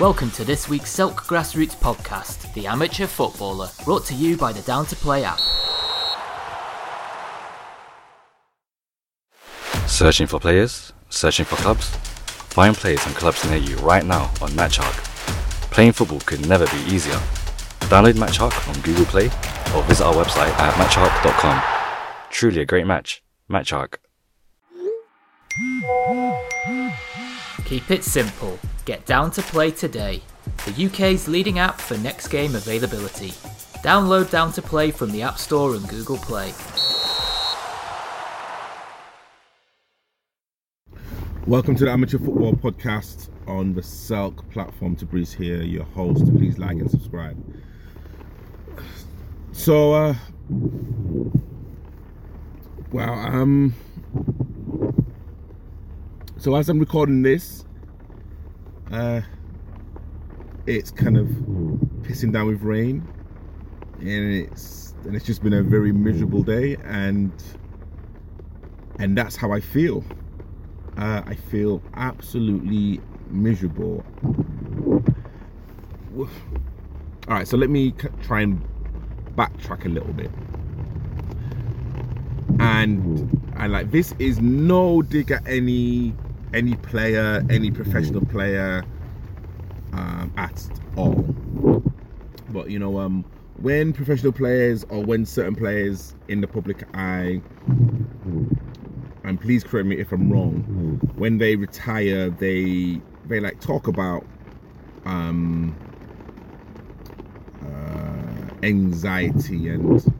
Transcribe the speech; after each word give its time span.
Welcome 0.00 0.30
to 0.32 0.44
this 0.44 0.70
week's 0.70 0.88
Silk 0.88 1.24
Grassroots 1.24 1.76
podcast, 1.76 2.54
The 2.54 2.66
Amateur 2.66 3.06
Footballer, 3.06 3.68
brought 3.84 4.06
to 4.06 4.14
you 4.14 4.38
by 4.38 4.50
the 4.50 4.62
Down 4.62 4.86
to 4.86 4.96
Play 4.96 5.22
app. 5.22 5.38
Searching 9.86 10.26
for 10.26 10.40
players? 10.40 10.94
Searching 11.10 11.44
for 11.44 11.56
clubs? 11.56 11.90
Find 12.54 12.74
players 12.74 13.04
and 13.04 13.14
clubs 13.14 13.44
near 13.44 13.58
you 13.58 13.76
right 13.76 14.02
now 14.02 14.22
on 14.40 14.48
MatchHawk. 14.52 15.04
Playing 15.70 15.92
football 15.92 16.20
could 16.20 16.48
never 16.48 16.66
be 16.68 16.78
easier. 16.90 17.20
Download 17.90 18.14
MatchHawk 18.14 18.74
on 18.74 18.80
Google 18.80 19.04
Play 19.04 19.26
or 19.76 19.82
visit 19.82 20.06
our 20.06 20.14
website 20.14 20.52
at 20.58 20.72
matchhawk.com. 20.74 21.62
Truly 22.30 22.62
a 22.62 22.64
great 22.64 22.86
match. 22.86 23.22
MatchHawk. 23.50 23.96
Keep 27.66 27.90
it 27.90 28.04
simple. 28.04 28.58
Get 28.84 29.06
Down 29.06 29.30
to 29.32 29.42
Play 29.42 29.70
today, 29.70 30.22
the 30.66 30.86
UK's 30.86 31.28
leading 31.28 31.60
app 31.60 31.80
for 31.80 31.96
next 31.98 32.26
game 32.26 32.56
availability. 32.56 33.28
Download 33.84 34.28
Down 34.28 34.50
to 34.54 34.62
Play 34.62 34.90
from 34.90 35.12
the 35.12 35.22
App 35.22 35.38
Store 35.38 35.76
and 35.76 35.88
Google 35.88 36.16
Play. 36.16 36.52
Welcome 41.46 41.76
to 41.76 41.84
the 41.84 41.92
Amateur 41.92 42.18
Football 42.18 42.54
Podcast 42.54 43.28
on 43.46 43.72
the 43.72 43.82
Selk 43.82 44.50
platform. 44.50 44.96
Tabrice 44.96 45.32
here, 45.32 45.62
your 45.62 45.84
host. 45.84 46.26
Please 46.36 46.58
like 46.58 46.72
and 46.72 46.90
subscribe. 46.90 47.40
So, 49.52 49.92
uh, 49.92 50.14
well, 52.90 53.12
um, 53.12 53.76
so 56.36 56.56
as 56.56 56.68
I'm 56.68 56.80
recording 56.80 57.22
this, 57.22 57.64
uh, 58.92 59.20
it's 60.66 60.90
kind 60.90 61.16
of 61.16 61.26
pissing 62.02 62.32
down 62.32 62.46
with 62.46 62.62
rain, 62.62 63.06
and 63.98 64.34
it's 64.34 64.94
and 65.04 65.16
it's 65.16 65.24
just 65.24 65.42
been 65.42 65.54
a 65.54 65.62
very 65.62 65.92
miserable 65.92 66.42
day, 66.42 66.76
and 66.84 67.32
and 68.98 69.16
that's 69.16 69.36
how 69.36 69.52
I 69.52 69.60
feel. 69.60 70.04
Uh, 70.96 71.22
I 71.24 71.34
feel 71.34 71.82
absolutely 71.94 73.00
miserable. 73.30 74.04
All 76.16 76.28
right, 77.28 77.48
so 77.48 77.56
let 77.56 77.70
me 77.70 77.92
try 78.22 78.42
and 78.42 78.62
backtrack 79.34 79.86
a 79.86 79.88
little 79.88 80.12
bit. 80.12 80.30
And 82.60 83.42
and 83.56 83.72
like 83.72 83.90
this 83.90 84.14
is 84.18 84.40
no 84.40 85.02
dig 85.02 85.30
at 85.30 85.46
any 85.48 86.14
any 86.54 86.74
player, 86.76 87.44
any 87.50 87.70
professional 87.70 88.24
player 88.26 88.84
um, 89.92 90.32
at 90.36 90.68
all. 90.96 91.24
But 92.50 92.70
you 92.70 92.78
know, 92.78 92.98
um, 92.98 93.24
when 93.56 93.92
professional 93.92 94.32
players 94.32 94.84
or 94.88 95.02
when 95.02 95.24
certain 95.24 95.54
players 95.54 96.14
in 96.28 96.40
the 96.40 96.48
public 96.48 96.84
eye 96.94 97.40
and 99.24 99.40
please 99.40 99.62
correct 99.64 99.86
me 99.86 99.98
if 99.98 100.12
I'm 100.12 100.30
wrong, 100.30 101.00
when 101.16 101.38
they 101.38 101.56
retire, 101.56 102.30
they 102.30 103.00
they 103.26 103.40
like 103.40 103.60
talk 103.60 103.86
about 103.86 104.26
um, 105.04 105.76
uh, 107.64 108.54
anxiety 108.64 109.68
and 109.68 110.12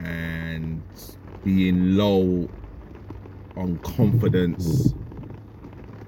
and 0.00 0.82
being 1.44 1.96
low 1.96 2.48
on 3.56 3.78
confidence 3.78 4.94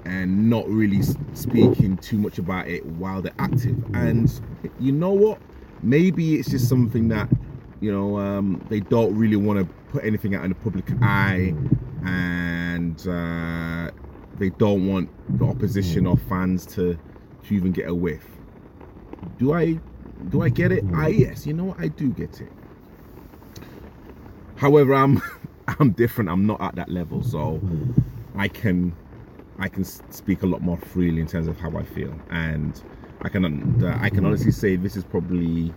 and 0.04 0.50
not 0.50 0.68
really 0.68 1.02
speaking 1.34 1.96
too 1.98 2.18
much 2.18 2.38
about 2.38 2.68
it 2.68 2.84
while 2.86 3.22
they're 3.22 3.32
active. 3.38 3.76
And 3.94 4.30
you 4.78 4.92
know 4.92 5.12
what? 5.12 5.40
Maybe 5.82 6.36
it's 6.36 6.50
just 6.50 6.68
something 6.68 7.08
that 7.08 7.28
you 7.80 7.90
know 7.92 8.18
um, 8.18 8.64
they 8.68 8.80
don't 8.80 9.16
really 9.16 9.36
want 9.36 9.58
to 9.58 9.64
put 9.90 10.04
anything 10.04 10.34
out 10.34 10.44
in 10.44 10.50
the 10.50 10.54
public 10.56 10.84
eye 11.02 11.54
and 12.04 13.06
uh, 13.06 13.90
they 14.38 14.50
don't 14.50 14.86
want 14.88 15.10
the 15.38 15.44
opposition 15.44 16.06
or 16.06 16.16
fans 16.16 16.66
to 16.66 16.98
to 17.44 17.54
even 17.54 17.72
get 17.72 17.88
a 17.88 17.94
whiff. 17.94 18.26
Do 19.38 19.52
I 19.52 19.78
do 20.28 20.42
I 20.42 20.48
get 20.48 20.72
it? 20.72 20.84
I 20.94 21.08
yes, 21.08 21.46
you 21.46 21.52
know 21.52 21.64
what 21.64 21.80
I 21.80 21.88
do 21.88 22.10
get 22.10 22.40
it. 22.40 22.52
However, 24.56 24.94
I'm 24.94 25.20
I'm 25.80 25.90
different. 25.90 26.30
I'm 26.30 26.46
not 26.46 26.60
at 26.60 26.74
that 26.76 26.88
level, 26.88 27.22
so 27.22 27.60
I 28.36 28.48
can 28.48 28.94
I 29.58 29.68
can 29.68 29.84
speak 29.84 30.42
a 30.42 30.46
lot 30.46 30.62
more 30.62 30.76
freely 30.76 31.20
in 31.20 31.26
terms 31.26 31.48
of 31.48 31.58
how 31.58 31.76
I 31.76 31.82
feel, 31.82 32.14
and 32.30 32.80
I 33.22 33.28
can 33.28 33.84
uh, 33.84 33.98
I 34.00 34.10
can 34.10 34.24
honestly 34.24 34.52
say 34.52 34.76
this 34.76 34.96
is 34.96 35.04
probably 35.04 35.72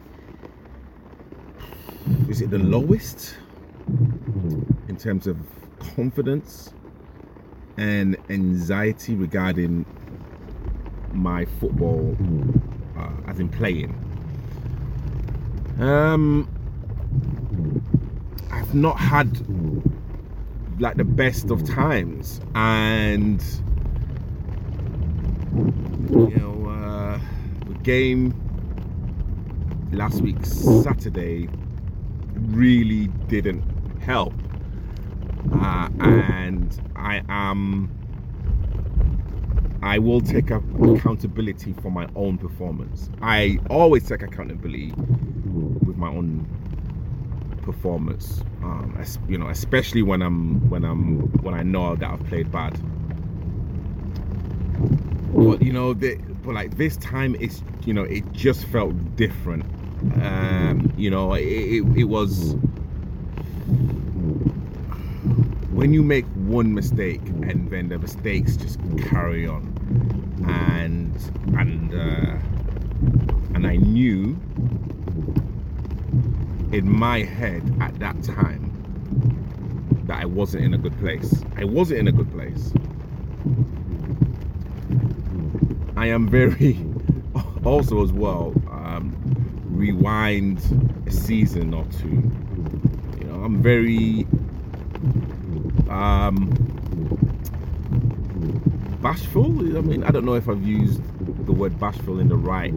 is 2.30 2.42
it 2.42 2.50
the 2.50 2.60
lowest 2.60 3.36
in 4.88 4.98
terms 4.98 5.28
of 5.28 5.38
confidence 5.96 6.74
and 7.78 8.18
anxiety 8.30 9.16
regarding 9.16 9.86
my 11.14 11.46
football 11.46 12.16
uh, 12.98 13.12
as 13.28 13.40
in 13.40 13.50
playing. 13.50 13.94
Um, 15.80 16.50
I've 18.52 18.74
not 18.74 18.98
had 18.98 19.46
like 20.80 20.98
the 20.98 21.04
best 21.04 21.50
of 21.52 21.64
times, 21.68 22.42
and 22.54 23.42
you 26.10 26.38
know, 26.38 26.70
uh, 26.70 27.20
the 27.68 27.74
game 27.84 28.34
last 29.92 30.22
week 30.22 30.44
Saturday 30.46 31.48
really 32.34 33.08
didn't 33.28 33.64
help. 34.02 34.34
Uh, 35.54 35.90
and 36.00 36.82
I 36.96 37.22
am 37.30 37.90
I 39.82 40.00
will 40.00 40.20
take 40.20 40.50
accountability 40.50 41.74
for 41.74 41.92
my 41.92 42.08
own 42.16 42.40
performance. 42.40 43.12
I 43.22 43.60
always 43.70 44.08
take 44.08 44.24
accountability 44.24 44.92
with 44.96 45.96
my 45.96 46.10
own 46.10 46.48
performance. 47.66 48.42
Um, 48.64 49.04
you 49.28 49.38
know, 49.38 49.50
especially 49.50 50.04
when 50.04 50.22
I'm 50.22 50.70
when 50.70 50.86
I'm 50.86 51.22
when 51.42 51.54
I 51.54 51.64
know 51.64 51.96
that 51.96 52.10
I've 52.10 52.26
played 52.28 52.52
bad. 52.52 52.80
But 55.34 55.62
you 55.62 55.74
know, 55.74 55.94
the, 55.94 56.16
but 56.44 56.54
like 56.54 56.78
this 56.78 56.96
time, 56.98 57.36
it's 57.40 57.62
you 57.86 57.94
know, 57.94 58.04
it 58.04 58.32
just 58.32 58.66
felt 58.66 58.94
different. 59.16 59.66
Um, 60.22 60.94
you 60.96 61.10
know, 61.10 61.34
it, 61.34 61.44
it, 61.44 61.98
it 61.98 62.04
was 62.06 62.56
when 65.72 65.94
you 65.94 66.04
make 66.04 66.26
one 66.36 66.74
mistake 66.74 67.22
and 67.28 67.70
then 67.70 67.90
the 67.90 68.00
mistakes 68.00 68.56
just 68.56 68.80
carry 69.10 69.46
on 69.46 69.76
and 70.48 71.14
and 71.58 71.94
uh, 71.94 72.38
and 73.54 73.68
I 73.68 73.76
knew 73.76 74.40
in 76.72 76.90
my 76.90 77.24
head 77.24 77.64
at 77.82 77.98
that 78.00 78.22
time 78.24 78.72
that 80.06 80.22
I 80.22 80.26
wasn't 80.26 80.66
in 80.66 80.74
a 80.74 80.78
good 80.78 80.98
place. 81.00 81.44
I 81.58 81.64
wasn't 81.64 82.00
in 82.00 82.08
a 82.08 82.12
good 82.12 82.32
place. 82.32 82.74
I 85.98 86.08
am 86.08 86.28
very 86.28 86.78
also 87.64 88.04
as 88.04 88.12
well 88.12 88.54
um, 88.70 89.16
rewind 89.70 90.60
a 91.08 91.12
season 91.12 91.74
or 91.74 91.86
two. 91.86 92.32
You 93.20 93.24
know, 93.26 93.44
I'm 93.44 93.62
very 93.62 94.28
um, 95.90 96.50
bashful. 99.02 99.46
I 99.78 99.82
mean, 99.82 100.04
I 100.04 100.12
don't 100.12 100.26
know 100.26 100.36
if 100.36 100.50
I've 100.50 100.66
used 100.66 101.02
the 101.46 101.52
word 101.52 101.80
bashful 101.80 102.20
in 102.20 102.28
the 102.28 102.36
right 102.36 102.74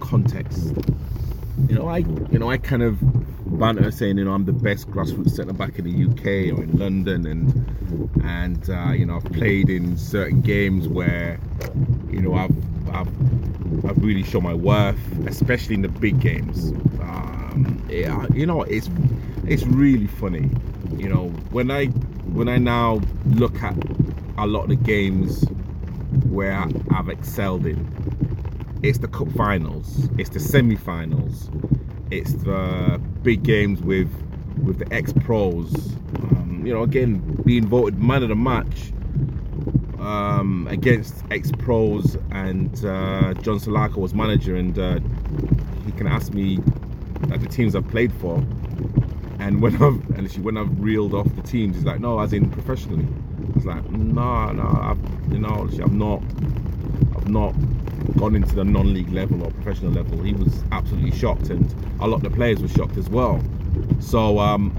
context. 0.00 0.74
You 1.72 1.78
know, 1.78 1.88
I 1.88 1.98
you 2.30 2.38
know 2.38 2.50
I 2.50 2.58
kind 2.58 2.82
of 2.82 2.98
banter 3.58 3.90
saying 3.90 4.18
you 4.18 4.26
know 4.26 4.32
I'm 4.32 4.44
the 4.44 4.52
best 4.52 4.90
grassroots 4.90 5.30
centre 5.30 5.54
back 5.54 5.78
in 5.78 5.86
the 5.86 6.04
UK 6.04 6.54
or 6.54 6.62
in 6.62 6.78
London, 6.78 7.24
and 7.24 8.22
and 8.22 8.68
uh, 8.68 8.92
you 8.92 9.06
know 9.06 9.16
I've 9.16 9.32
played 9.32 9.70
in 9.70 9.96
certain 9.96 10.42
games 10.42 10.86
where 10.86 11.40
you 12.10 12.20
know 12.20 12.34
I've 12.34 12.54
I've 12.94 13.08
I've 13.86 14.04
really 14.04 14.22
shown 14.22 14.42
my 14.42 14.52
worth, 14.52 14.98
especially 15.26 15.76
in 15.76 15.80
the 15.80 15.88
big 15.88 16.20
games. 16.20 16.72
Um, 17.00 17.82
yeah, 17.88 18.26
you 18.34 18.44
know 18.44 18.64
it's 18.64 18.90
it's 19.46 19.62
really 19.62 20.08
funny. 20.08 20.50
You 20.98 21.08
know 21.08 21.28
when 21.52 21.70
I 21.70 21.86
when 22.36 22.50
I 22.50 22.58
now 22.58 23.00
look 23.24 23.62
at 23.62 23.74
a 24.36 24.46
lot 24.46 24.64
of 24.64 24.68
the 24.68 24.76
games 24.76 25.42
where 26.28 26.52
I've 26.90 27.08
excelled 27.08 27.64
in, 27.64 27.78
it's 28.82 28.98
the 28.98 29.08
cup 29.08 29.30
finals, 29.32 30.08
it's 30.18 30.30
the 30.30 30.40
semi-finals, 30.40 31.50
it's 32.10 32.32
the 32.34 33.00
big 33.22 33.42
games 33.42 33.80
with 33.80 34.10
with 34.62 34.78
the 34.78 34.92
ex-pros. 34.92 35.96
Um, 36.16 36.62
you 36.64 36.72
know, 36.72 36.82
again, 36.82 37.18
being 37.44 37.66
voted 37.66 37.98
man 37.98 38.22
of 38.22 38.28
the 38.28 38.34
match 38.34 38.92
um, 39.98 40.66
against 40.68 41.24
ex 41.30 41.50
pros, 41.52 42.16
and 42.32 42.72
uh, 42.84 43.34
John 43.34 43.58
Salaka 43.58 43.96
was 43.96 44.14
manager, 44.14 44.56
and 44.56 44.78
uh, 44.78 44.98
he 45.86 45.92
can 45.92 46.06
ask 46.06 46.34
me 46.34 46.58
like 47.28 47.40
the 47.40 47.48
teams 47.48 47.74
I've 47.74 47.88
played 47.88 48.12
for, 48.12 48.36
and 49.38 49.62
when 49.62 49.74
I've 49.76 50.10
and 50.18 50.30
she 50.30 50.40
when 50.40 50.56
I've 50.56 50.80
reeled 50.80 51.14
off 51.14 51.34
the 51.36 51.42
teams, 51.42 51.76
he's 51.76 51.84
like, 51.84 52.00
no, 52.00 52.18
as 52.18 52.32
in 52.32 52.50
professionally. 52.50 53.06
I 53.06 53.54
was 53.54 53.66
like, 53.66 53.90
no, 53.90 54.50
no, 54.52 54.62
I've, 54.62 55.32
you 55.32 55.38
know, 55.38 55.68
I've 55.70 55.92
not, 55.92 56.22
I've 57.14 57.28
not 57.28 57.54
gone 58.16 58.36
into 58.36 58.54
the 58.54 58.64
non-league 58.64 59.10
level 59.10 59.42
or 59.42 59.50
professional 59.50 59.92
level. 59.92 60.22
He 60.22 60.32
was 60.32 60.62
absolutely 60.72 61.16
shocked, 61.16 61.50
and 61.50 61.74
a 62.00 62.06
lot 62.06 62.16
of 62.16 62.22
the 62.22 62.30
players 62.30 62.60
were 62.60 62.68
shocked 62.68 62.96
as 62.96 63.08
well. 63.08 63.42
So 64.00 64.38
um, 64.38 64.72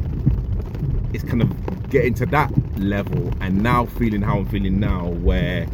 it's 1.14 1.24
kind 1.24 1.42
of 1.42 1.90
getting 1.90 2.14
to 2.16 2.26
that 2.28 2.52
level, 2.78 3.32
and 3.42 3.62
now 3.62 3.86
feeling 3.86 4.22
how 4.22 4.40
I'm 4.40 4.46
feeling 4.46 4.80
now, 4.80 5.08
where 5.08 5.68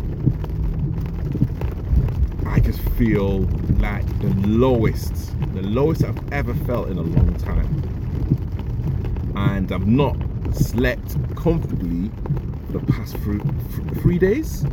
I 2.46 2.60
just 2.60 2.82
feel 2.98 3.42
like 3.80 4.06
the 4.20 4.30
lowest, 4.48 5.14
the 5.54 5.62
lowest 5.62 6.04
I've 6.04 6.34
ever 6.34 6.54
felt 6.54 6.90
in 6.90 6.98
a 6.98 7.04
long 7.04 7.36
time, 7.36 7.68
and 9.36 9.72
I've 9.72 9.88
not 9.88 10.18
slept 10.54 11.16
comfortably 11.36 12.10
for 12.68 12.80
the 12.80 12.86
past 12.92 13.16
three, 13.18 13.40
three 14.02 14.18
days 14.20 14.66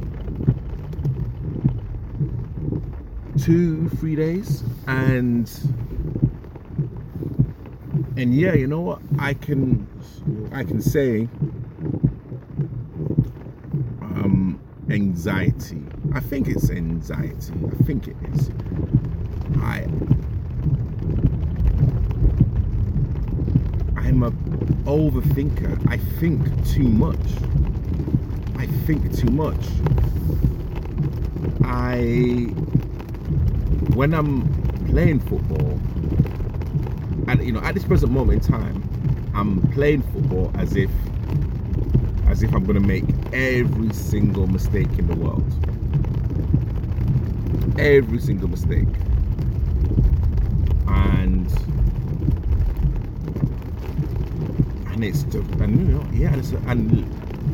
two, 3.39 3.89
three 3.91 4.17
days, 4.17 4.63
and 4.87 5.51
and 8.17 8.35
yeah, 8.35 8.55
you 8.55 8.67
know 8.67 8.81
what? 8.81 9.01
I 9.19 9.35
can 9.35 9.87
I 10.53 10.65
can 10.65 10.81
say 10.81 11.29
um 14.01 14.61
anxiety. 14.91 15.83
I 16.15 16.21
think 16.21 16.49
it's 16.49 16.71
anxiety. 16.71 17.53
I 17.73 17.85
think 17.85 18.09
it 18.09 18.17
is. 18.33 18.51
I 19.61 19.87
I'm 23.97 24.23
a 24.23 24.31
overthinker. 24.87 25.91
I 25.91 25.99
think 25.99 26.41
too 26.67 26.89
much. 26.89 27.19
I 28.57 28.67
think 28.87 29.15
too 29.15 29.31
much. 29.31 29.67
I 31.65 32.55
when 33.97 34.13
I'm 34.13 34.47
playing 34.89 35.21
football, 35.21 35.81
and 37.29 37.43
you 37.43 37.51
know, 37.51 37.61
at 37.61 37.75
this 37.75 37.85
present 37.85 38.13
moment 38.13 38.47
in 38.47 38.53
time, 38.53 39.31
I'm 39.35 39.63
playing 39.73 40.03
football 40.13 40.53
as 40.55 40.77
if 40.77 40.91
as 42.27 42.43
if 42.43 42.53
I'm 42.53 42.67
gonna 42.67 42.79
make 42.79 43.05
every 43.33 43.91
single 43.95 44.47
mistake 44.49 44.91
in 44.99 45.07
the 45.07 45.17
world. 45.17 45.51
Every 47.79 48.19
single 48.19 48.49
mistake. 48.49 48.87
And 50.89 51.51
and 54.89 55.03
it's 55.03 55.23
and 55.23 55.89
you 55.89 55.95
know, 55.95 56.07
yeah, 56.13 56.35
and 56.35 56.37
it's 56.37 56.53
a, 56.53 56.59
and 56.67 56.91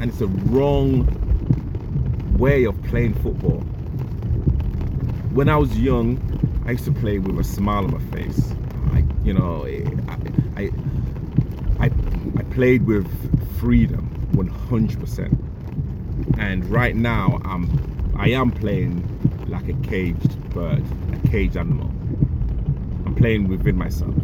and 0.03 0.11
it's 0.11 0.21
a 0.21 0.27
wrong 0.27 1.07
way 2.37 2.65
of 2.65 2.83
playing 2.83 3.15
football. 3.15 3.61
When 5.33 5.49
I 5.49 5.57
was 5.57 5.79
young, 5.79 6.32
I 6.65 6.71
used 6.73 6.85
to 6.85 6.93
play 6.93 7.19
with 7.19 7.41
a 7.41 7.45
smile 7.45 7.85
on 7.85 7.93
my 7.93 8.17
face. 8.17 8.55
I, 8.93 9.05
you 9.25 9.35
know, 9.35 9.67
I, 9.67 9.85
I, 10.57 10.71
I, 11.81 11.91
I 12.37 12.43
played 12.55 12.87
with 12.87 13.09
freedom, 13.59 14.09
100%. 14.35 16.39
And 16.39 16.65
right 16.71 16.95
now, 16.95 17.41
I'm, 17.45 18.15
I 18.17 18.29
am 18.31 18.53
playing 18.53 19.03
like 19.49 19.69
a 19.69 19.73
caged 19.87 20.39
bird, 20.51 20.85
a 21.13 21.29
caged 21.29 21.57
animal. 21.57 21.89
I'm 23.07 23.17
playing 23.17 23.49
within 23.49 23.77
myself. 23.77 24.15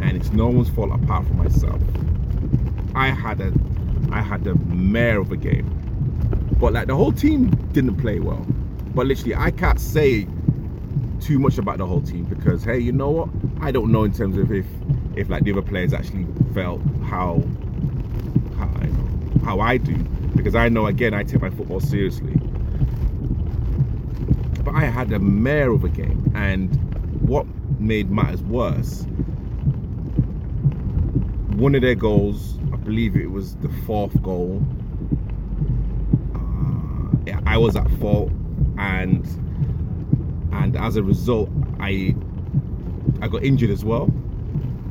And 0.00 0.16
it's 0.16 0.30
no 0.30 0.46
one's 0.46 0.68
fault 0.68 0.92
apart 0.92 1.26
from 1.26 1.38
myself. 1.38 1.82
I 2.94 3.08
had 3.08 3.40
a, 3.40 3.52
I 4.12 4.20
had 4.20 4.46
a 4.46 4.54
mare 4.66 5.18
of 5.18 5.32
a 5.32 5.36
game 5.36 5.75
but 6.58 6.72
like 6.72 6.86
the 6.86 6.94
whole 6.94 7.12
team 7.12 7.50
didn't 7.72 7.96
play 7.96 8.20
well. 8.20 8.44
But 8.94 9.06
literally, 9.06 9.34
I 9.34 9.50
can't 9.50 9.78
say 9.78 10.26
too 11.20 11.38
much 11.38 11.58
about 11.58 11.78
the 11.78 11.86
whole 11.86 12.00
team 12.00 12.24
because 12.24 12.64
hey, 12.64 12.78
you 12.78 12.92
know 12.92 13.10
what? 13.10 13.28
I 13.60 13.70
don't 13.70 13.90
know 13.92 14.04
in 14.04 14.12
terms 14.12 14.36
of 14.38 14.52
if 14.52 14.66
if 15.16 15.28
like 15.28 15.44
the 15.44 15.52
other 15.52 15.62
players 15.62 15.92
actually 15.92 16.26
felt 16.54 16.80
how 17.04 17.42
how 18.58 18.70
I, 18.80 18.86
know, 18.86 19.44
how 19.44 19.60
I 19.60 19.76
do 19.76 19.96
because 20.34 20.54
I 20.54 20.68
know 20.68 20.86
again 20.86 21.14
I 21.14 21.24
take 21.24 21.42
my 21.42 21.50
football 21.50 21.80
seriously. 21.80 22.34
But 24.64 24.74
I 24.74 24.84
had 24.84 25.12
a 25.12 25.18
mare 25.18 25.70
of 25.70 25.84
a 25.84 25.88
game, 25.88 26.32
and 26.34 26.74
what 27.22 27.46
made 27.78 28.10
matters 28.10 28.42
worse, 28.42 29.02
one 31.54 31.74
of 31.74 31.82
their 31.82 31.94
goals, 31.94 32.58
I 32.72 32.76
believe 32.76 33.16
it 33.16 33.30
was 33.30 33.56
the 33.56 33.68
fourth 33.86 34.20
goal, 34.22 34.62
I 37.56 37.58
was 37.58 37.74
at 37.74 37.90
fault 37.92 38.30
and 38.76 39.26
and 40.52 40.76
as 40.76 40.96
a 40.96 41.02
result 41.02 41.48
I 41.80 42.14
I 43.22 43.28
got 43.28 43.44
injured 43.44 43.70
as 43.70 43.82
well. 43.82 44.12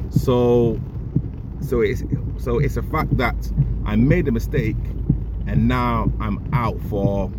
So 0.10 0.82
so 1.62 1.82
it's 1.82 2.02
so 2.38 2.58
it's 2.58 2.76
a 2.76 2.82
fact 2.82 3.16
that 3.18 3.36
I 3.86 3.96
made 3.98 4.28
a 4.28 4.32
mistake 4.32 4.78
and 5.46 5.68
now 5.68 6.12
I'm 6.20 6.44
out 6.54 6.82
for 6.90 7.32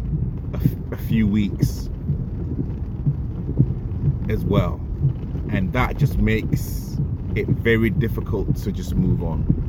a, 0.92 0.96
few 0.96 1.26
weeks 1.26 1.90
as 4.28 4.44
well. 4.44 4.74
And 5.50 5.72
that 5.72 5.96
just 5.96 6.18
makes 6.18 6.98
it 7.34 7.48
very 7.48 7.90
difficult 7.90 8.54
to 8.58 8.70
just 8.70 8.94
move 8.94 9.24
on 9.24 9.65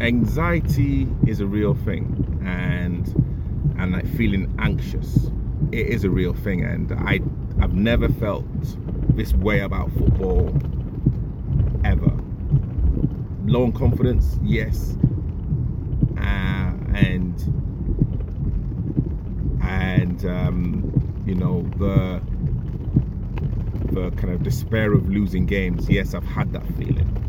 anxiety 0.00 1.08
is 1.26 1.40
a 1.40 1.46
real 1.46 1.74
thing 1.74 2.40
and 2.44 3.06
and 3.78 3.92
like 3.92 4.06
feeling 4.16 4.52
anxious 4.58 5.30
it 5.72 5.86
is 5.86 6.04
a 6.04 6.10
real 6.10 6.32
thing 6.32 6.64
and 6.64 6.92
i 6.92 7.20
i've 7.60 7.74
never 7.74 8.08
felt 8.08 8.44
this 9.16 9.34
way 9.34 9.58
about 9.60 9.90
football 9.92 10.48
ever. 11.84 12.12
Low 13.46 13.64
on 13.64 13.72
confidence 13.72 14.38
yes 14.44 14.96
uh, 16.18 16.72
and 16.94 17.34
and 19.62 20.24
um, 20.26 21.22
you 21.26 21.34
know 21.34 21.62
the 21.78 22.20
the 23.92 24.10
kind 24.12 24.34
of 24.34 24.42
despair 24.42 24.92
of 24.92 25.08
losing 25.08 25.46
games 25.46 25.88
yes 25.88 26.14
i've 26.14 26.24
had 26.24 26.52
that 26.52 26.66
feeling 26.76 27.27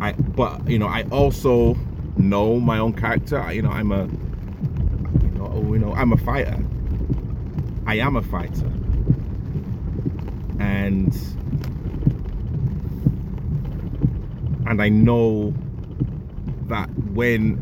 I 0.00 0.12
but 0.12 0.68
you 0.68 0.78
know 0.78 0.86
I 0.86 1.02
also 1.10 1.76
know 2.16 2.58
my 2.58 2.78
own 2.78 2.92
character. 2.94 3.52
You 3.52 3.62
know 3.62 3.70
I'm 3.70 3.92
a 3.92 4.04
you 4.04 5.30
know, 5.38 5.52
oh, 5.54 5.72
you 5.72 5.78
know 5.78 5.92
I'm 5.94 6.12
a 6.12 6.16
fighter. 6.16 6.58
I 7.86 7.96
am 7.98 8.16
a 8.16 8.22
fighter, 8.22 8.70
and 10.58 11.14
and 14.66 14.80
I 14.80 14.88
know 14.88 15.52
that 16.68 16.88
when 17.12 17.56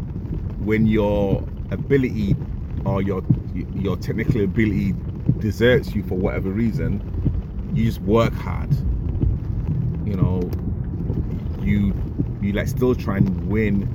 when 0.64 0.86
your 0.86 1.42
ability 1.70 2.36
or 2.84 3.02
your 3.02 3.22
your 3.74 3.96
technical 3.96 4.42
ability 4.42 4.94
deserts 5.38 5.94
you 5.94 6.02
for 6.02 6.14
whatever 6.14 6.50
reason, 6.50 7.00
you 7.74 7.86
just 7.86 8.00
work 8.02 8.32
hard. 8.34 8.70
You 10.04 10.14
know, 10.14 10.50
you 11.62 11.94
you 12.40 12.52
like 12.52 12.68
still 12.68 12.94
try 12.94 13.16
and 13.16 13.48
win 13.48 13.88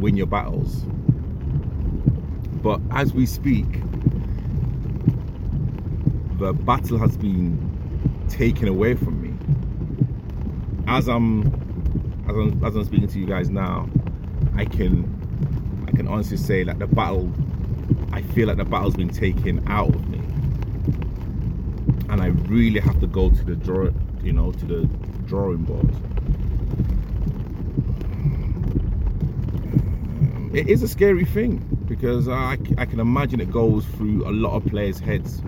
win 0.00 0.16
your 0.16 0.26
battles. 0.26 0.82
But 2.62 2.80
as 2.90 3.12
we 3.12 3.26
speak 3.26 3.66
the 6.38 6.52
battle 6.52 6.98
has 6.98 7.16
been 7.16 7.58
taken 8.28 8.68
away 8.68 8.94
from 8.94 9.20
me. 9.20 9.34
As 10.86 11.08
I'm 11.08 11.46
as 12.28 12.36
I'm, 12.36 12.64
as 12.64 12.76
I'm 12.76 12.84
speaking 12.84 13.08
to 13.08 13.18
you 13.18 13.26
guys 13.26 13.50
now 13.50 13.88
I 14.56 14.64
can 14.64 15.84
I 15.86 15.90
can 15.90 16.06
honestly 16.08 16.36
say 16.36 16.62
that 16.64 16.78
the 16.78 16.86
battle 16.86 17.32
I 18.12 18.22
feel 18.22 18.48
like 18.48 18.56
the 18.56 18.64
battle's 18.64 18.96
been 18.96 19.08
taken 19.08 19.62
out 19.68 19.94
of 19.94 20.08
me. 20.08 20.18
And 22.08 22.22
I 22.22 22.28
really 22.48 22.80
have 22.80 23.00
to 23.00 23.06
go 23.06 23.30
to 23.30 23.44
the 23.44 23.56
draw 23.56 23.90
you 24.22 24.32
know 24.32 24.52
to 24.52 24.64
the 24.64 24.84
drawing 25.26 25.64
board 25.64 25.94
it 30.58 30.68
is 30.68 30.82
a 30.82 30.88
scary 30.88 31.24
thing 31.24 31.58
because 31.86 32.28
I, 32.28 32.58
I 32.76 32.84
can 32.84 33.00
imagine 33.00 33.40
it 33.40 33.50
goes 33.50 33.84
through 33.86 34.28
a 34.28 34.32
lot 34.32 34.54
of 34.54 34.66
players' 34.66 34.98
heads. 34.98 35.42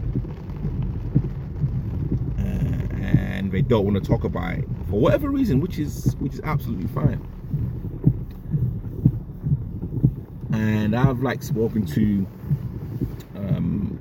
and 3.41 3.51
they 3.51 3.63
don't 3.63 3.85
want 3.85 3.97
to 3.97 4.09
talk 4.09 4.25
about 4.25 4.59
it 4.59 4.65
for 4.89 5.01
whatever 5.01 5.31
reason, 5.31 5.61
which 5.61 5.79
is 5.79 6.15
which 6.21 6.35
is 6.35 6.41
absolutely 6.45 6.87
fine. 6.89 7.27
And 10.53 10.95
I've 10.95 11.23
like 11.23 11.43
spoken 11.43 11.87
to 11.87 12.27
um, 13.35 13.99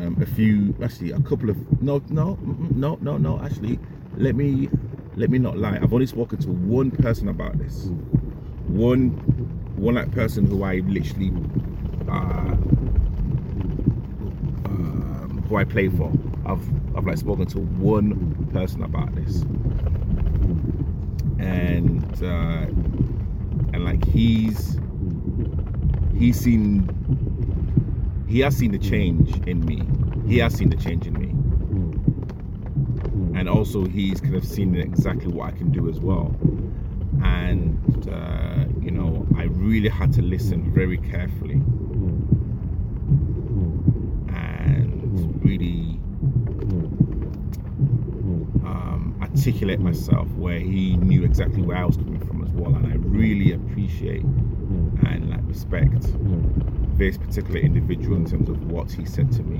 um, 0.00 0.16
a 0.22 0.26
few, 0.26 0.74
actually 0.82 1.10
a 1.10 1.20
couple 1.20 1.50
of 1.50 1.82
no, 1.82 2.02
no, 2.08 2.38
no, 2.42 2.98
no, 3.00 3.18
no. 3.18 3.40
Actually, 3.40 3.78
let 4.16 4.34
me 4.34 4.68
let 5.16 5.28
me 5.30 5.38
not 5.38 5.58
lie. 5.58 5.78
I've 5.80 5.92
only 5.92 6.06
spoken 6.06 6.38
to 6.38 6.50
one 6.50 6.90
person 6.90 7.28
about 7.28 7.58
this. 7.58 7.90
One 8.68 9.47
one 9.78 9.94
like 9.94 10.10
person 10.12 10.46
who 10.46 10.62
I 10.62 10.76
literally 10.76 11.32
uh, 12.08 12.54
um, 14.64 15.44
who 15.48 15.56
I 15.56 15.64
play 15.64 15.88
for. 15.88 16.12
I've 16.46 16.96
I've 16.96 17.06
like 17.06 17.18
spoken 17.18 17.46
to 17.46 17.60
one 17.60 18.48
person 18.52 18.82
about 18.82 19.14
this, 19.14 19.42
and 21.38 22.22
uh, 22.22 22.66
and 23.72 23.84
like 23.84 24.04
he's 24.06 24.78
he's 26.16 26.38
seen 26.40 26.88
he 28.28 28.40
has 28.40 28.56
seen 28.56 28.72
the 28.72 28.78
change 28.78 29.46
in 29.46 29.64
me. 29.64 29.82
He 30.26 30.38
has 30.38 30.54
seen 30.54 30.70
the 30.70 30.76
change 30.76 31.06
in 31.06 31.14
me, 31.14 31.28
and 33.38 33.48
also 33.48 33.86
he's 33.86 34.20
kind 34.20 34.34
of 34.34 34.44
seen 34.44 34.74
exactly 34.76 35.28
what 35.28 35.48
I 35.48 35.56
can 35.56 35.70
do 35.70 35.88
as 35.88 36.00
well. 36.00 36.34
And 37.22 38.08
uh, 38.10 38.64
you 38.80 38.90
know, 38.90 39.26
I 39.36 39.44
really 39.44 39.88
had 39.88 40.12
to 40.14 40.22
listen 40.22 40.72
very 40.72 40.98
carefully 40.98 41.60
and 44.34 45.44
really 45.44 46.00
um, 48.64 49.16
articulate 49.20 49.80
myself 49.80 50.28
where 50.32 50.58
he 50.58 50.96
knew 50.96 51.24
exactly 51.24 51.62
where 51.62 51.76
I 51.76 51.84
was 51.84 51.96
coming 51.96 52.20
from 52.26 52.44
as 52.44 52.50
well. 52.52 52.74
And 52.74 52.86
I 52.86 52.96
really 52.96 53.52
appreciate 53.52 54.22
and 54.22 55.30
like 55.30 55.40
respect 55.46 56.02
this 56.98 57.16
particular 57.16 57.60
individual 57.60 58.16
in 58.16 58.24
terms 58.26 58.48
of 58.48 58.70
what 58.70 58.90
he 58.90 59.04
said 59.04 59.30
to 59.32 59.42
me. 59.42 59.58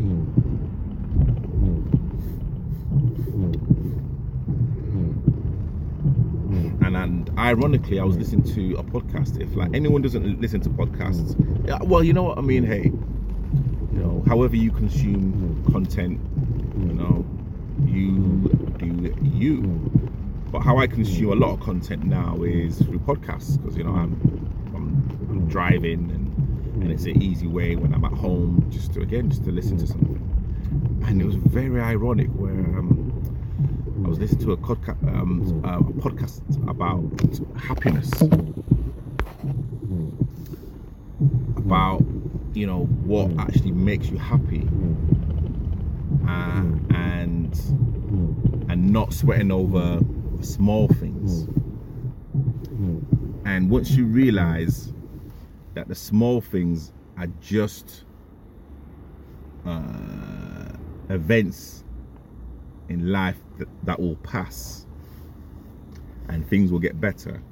And, 7.09 7.31
ironically, 7.39 7.99
I 7.99 8.05
was 8.05 8.17
hmm. 8.17 8.21
listening 8.21 8.55
to 8.55 8.79
a 8.79 8.83
podcast. 8.83 9.41
If 9.41 9.57
like 9.57 9.75
anyone 9.75 10.03
doesn't 10.03 10.41
listen 10.43 10.61
to 10.61 10.69
podcasts, 10.69 11.35
yeah, 11.67 11.79
well, 11.83 12.05
you 12.05 12.13
know 12.13 12.23
what 12.23 12.37
I 12.37 12.43
mean. 12.43 12.65
Hey, 12.65 12.85
you 13.93 13.99
know, 13.99 14.23
however 14.27 14.57
you 14.57 14.71
consume 14.71 15.65
content, 15.73 16.21
you 16.77 16.85
hmm. 16.85 16.99
know, 16.99 17.25
you 17.87 18.49
do 18.79 19.17
you. 19.23 19.63
But 20.53 20.61
how 20.61 20.77
I 20.77 20.87
consume 20.87 21.33
a 21.33 21.35
hmm. 21.35 21.41
lot 21.41 21.53
of 21.55 21.61
content 21.61 22.05
now 22.05 22.43
is 22.43 22.77
through 22.83 22.99
podcasts 23.01 23.57
because 23.57 23.75
you 23.79 23.85
know 23.85 23.95
I'm, 23.95 24.13
I'm 24.77 25.29
I'm 25.31 25.49
driving 25.49 26.11
and 26.11 26.83
and 26.83 26.93
it's 26.93 27.05
an 27.05 27.23
easy 27.23 27.47
way 27.47 27.75
when 27.75 27.95
I'm 27.95 28.05
at 28.05 28.13
home 28.13 28.67
just 28.69 28.93
to 28.95 29.01
again 29.01 29.31
just 29.31 29.45
to 29.45 29.51
listen 29.51 29.79
to 29.79 29.87
something. 29.87 30.21
And 31.07 31.23
it 31.23 31.25
was 31.25 31.37
very 31.37 31.81
ironic 31.81 32.29
where 32.29 32.51
um, 32.51 32.98
I 34.09 34.11
was 34.11 34.21
listening 34.21 34.47
to 34.47 34.53
a, 34.53 34.91
um, 35.11 35.61
a 35.65 35.81
podcast 36.01 36.41
about 36.67 37.05
happiness, 37.61 38.11
about 41.59 42.03
you 42.55 42.67
know 42.67 42.85
what 43.05 43.31
actually 43.39 43.73
makes 43.73 44.09
you 44.09 44.17
happy, 44.17 44.67
uh, 46.27 46.65
and 46.97 47.55
and 48.71 48.91
not 48.91 49.13
sweating 49.13 49.53
over 49.53 50.01
small 50.41 50.89
things. 50.89 51.47
And 53.45 53.69
once 53.69 53.91
you 53.91 54.07
realize 54.07 54.91
that 55.75 55.87
the 55.87 55.95
small 55.95 56.41
things 56.41 56.95
are 57.19 57.29
just 57.43 58.05
uh, 59.67 60.71
events 61.11 61.85
in 62.89 63.11
life 63.13 63.37
that, 63.59 63.69
that 63.85 64.01
will 64.01 64.17
pass 64.17 64.87
and 66.29 66.49
things 66.49 66.71
will 66.71 66.79
get 66.79 67.01
better 67.01 67.43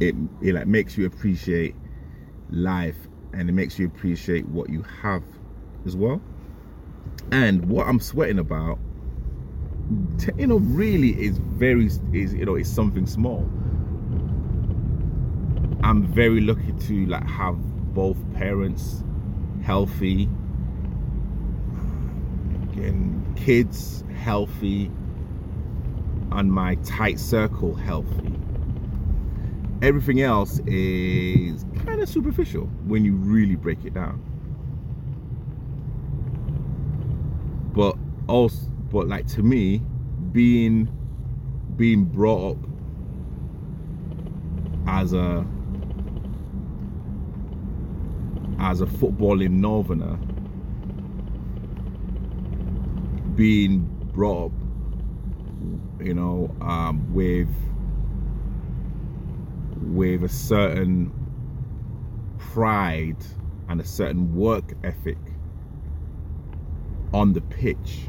it 0.00 0.14
it 0.42 0.54
like 0.54 0.66
makes 0.66 0.96
you 0.96 1.06
appreciate 1.06 1.74
life 2.50 2.96
and 3.32 3.48
it 3.48 3.52
makes 3.52 3.78
you 3.78 3.86
appreciate 3.86 4.46
what 4.48 4.70
you 4.70 4.82
have 4.82 5.22
as 5.84 5.96
well. 5.96 6.20
And 7.32 7.64
what 7.68 7.86
i'm 7.86 8.00
sweating 8.00 8.38
about 8.38 8.78
you 10.36 10.46
know 10.46 10.56
really 10.56 11.10
is 11.22 11.38
very 11.38 11.86
is 12.12 12.34
you 12.34 12.44
know 12.44 12.56
is 12.56 12.70
something 12.70 13.06
small. 13.06 13.48
I'm 15.82 16.06
very 16.06 16.40
lucky 16.40 16.72
to 16.72 17.06
like 17.06 17.26
have 17.28 17.56
both 17.94 18.16
parents 18.34 19.04
healthy 19.62 20.28
and 22.78 23.36
kids 23.36 24.04
healthy 24.18 24.90
and 26.32 26.52
my 26.52 26.74
tight 26.76 27.18
circle 27.18 27.74
healthy. 27.74 28.32
Everything 29.82 30.22
else 30.22 30.60
is 30.66 31.64
kind 31.84 32.00
of 32.00 32.08
superficial 32.08 32.64
when 32.86 33.04
you 33.04 33.14
really 33.14 33.56
break 33.56 33.84
it 33.84 33.94
down. 33.94 34.22
But 37.74 37.96
also 38.28 38.66
but 38.90 39.08
like 39.08 39.26
to 39.26 39.42
me 39.42 39.82
being 40.32 40.88
being 41.76 42.04
brought 42.04 42.52
up 42.52 42.58
as 44.86 45.12
a 45.12 45.46
as 48.58 48.80
a 48.80 48.86
footballing 48.86 49.50
northerner 49.50 50.18
being 53.36 53.80
brought 54.12 54.46
up 54.46 54.52
you 56.00 56.14
know 56.14 56.54
um, 56.60 57.12
with 57.14 57.48
with 59.82 60.24
a 60.24 60.28
certain 60.28 61.12
pride 62.38 63.16
and 63.68 63.80
a 63.80 63.84
certain 63.84 64.34
work 64.34 64.72
ethic 64.84 65.18
on 67.12 67.32
the 67.32 67.40
pitch. 67.40 68.02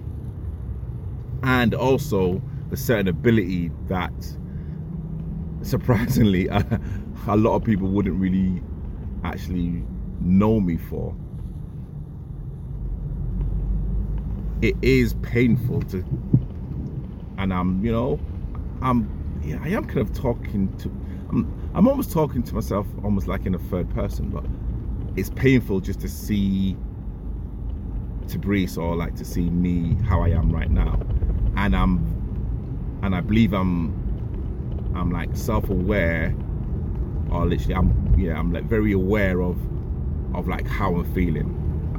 And 1.44 1.74
also 1.74 2.42
a 2.72 2.78
certain 2.78 3.08
ability 3.08 3.72
that 3.88 4.14
surprisingly 5.62 6.48
a, 6.48 6.80
a 7.28 7.38
lot 7.38 7.56
of 7.56 7.64
people 7.64 7.88
wouldn't 7.88 8.20
really 8.20 8.62
actually 9.24 9.84
know 10.22 10.60
me 10.60 10.78
for 10.78 11.16
it 14.62 14.76
is 14.82 15.14
painful 15.22 15.82
to 15.84 16.04
and 17.38 17.54
i'm 17.54 17.84
you 17.84 17.92
know 17.92 18.20
i'm 18.82 19.10
yeah 19.44 19.60
i 19.64 19.68
am 19.70 19.86
kind 19.86 20.00
of 20.00 20.14
talking 20.14 20.76
to 20.78 20.90
i'm 21.30 21.72
i'm 21.76 21.88
almost 21.88 22.12
talking 22.12 22.42
to 22.42 22.56
myself 22.56 22.88
almost 23.04 23.28
like 23.28 23.46
in 23.46 23.54
a 23.54 23.60
third 23.60 23.90
person 23.92 24.30
but 24.30 24.44
it's 25.18 25.30
painful 25.32 25.80
just 25.80 26.00
to 26.00 26.08
see 26.10 26.78
Tabrice 28.28 28.78
or 28.78 28.96
like 28.96 29.16
to 29.16 29.26
see 29.26 29.50
me 29.50 29.96
how 30.04 30.22
i 30.22 30.30
am 30.30 30.52
right 30.52 30.70
now. 30.70 31.00
And 31.56 31.76
i'm 31.76 33.00
and 33.02 33.16
i 33.16 33.22
believe 33.22 33.54
i'm 33.54 33.94
i'm 34.96 35.12
like 35.12 35.36
self-aware 35.36 36.36
or 37.32 37.46
literally 37.46 37.76
i'm 37.76 38.16
yeah 38.18 38.38
i'm 38.38 38.52
like 38.52 38.66
very 38.66 38.92
aware 38.92 39.42
of 39.42 39.58
of 40.36 40.48
like 40.48 40.68
how 40.68 40.96
i'm 40.96 41.14
feeling. 41.14 41.54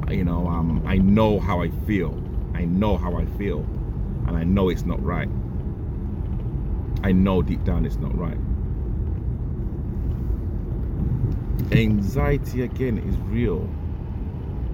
You 0.09 0.23
know 0.23 0.47
um 0.47 0.83
i 0.87 0.97
know 0.97 1.39
how 1.39 1.61
i 1.61 1.69
feel 1.85 2.18
I 2.59 2.65
know 2.65 2.97
how 2.97 3.15
I 3.15 3.25
feel 3.37 3.59
and 4.27 4.35
I 4.35 4.43
know 4.43 4.67
it's 4.67 4.83
not 4.83 5.01
right. 5.01 5.29
I 7.05 7.13
know 7.13 7.41
deep 7.41 7.63
down 7.63 7.85
it's 7.85 7.95
not 7.95 8.13
right. 8.17 8.37
Anxiety 11.71 12.63
again 12.63 12.97
is 12.97 13.15
real 13.29 13.59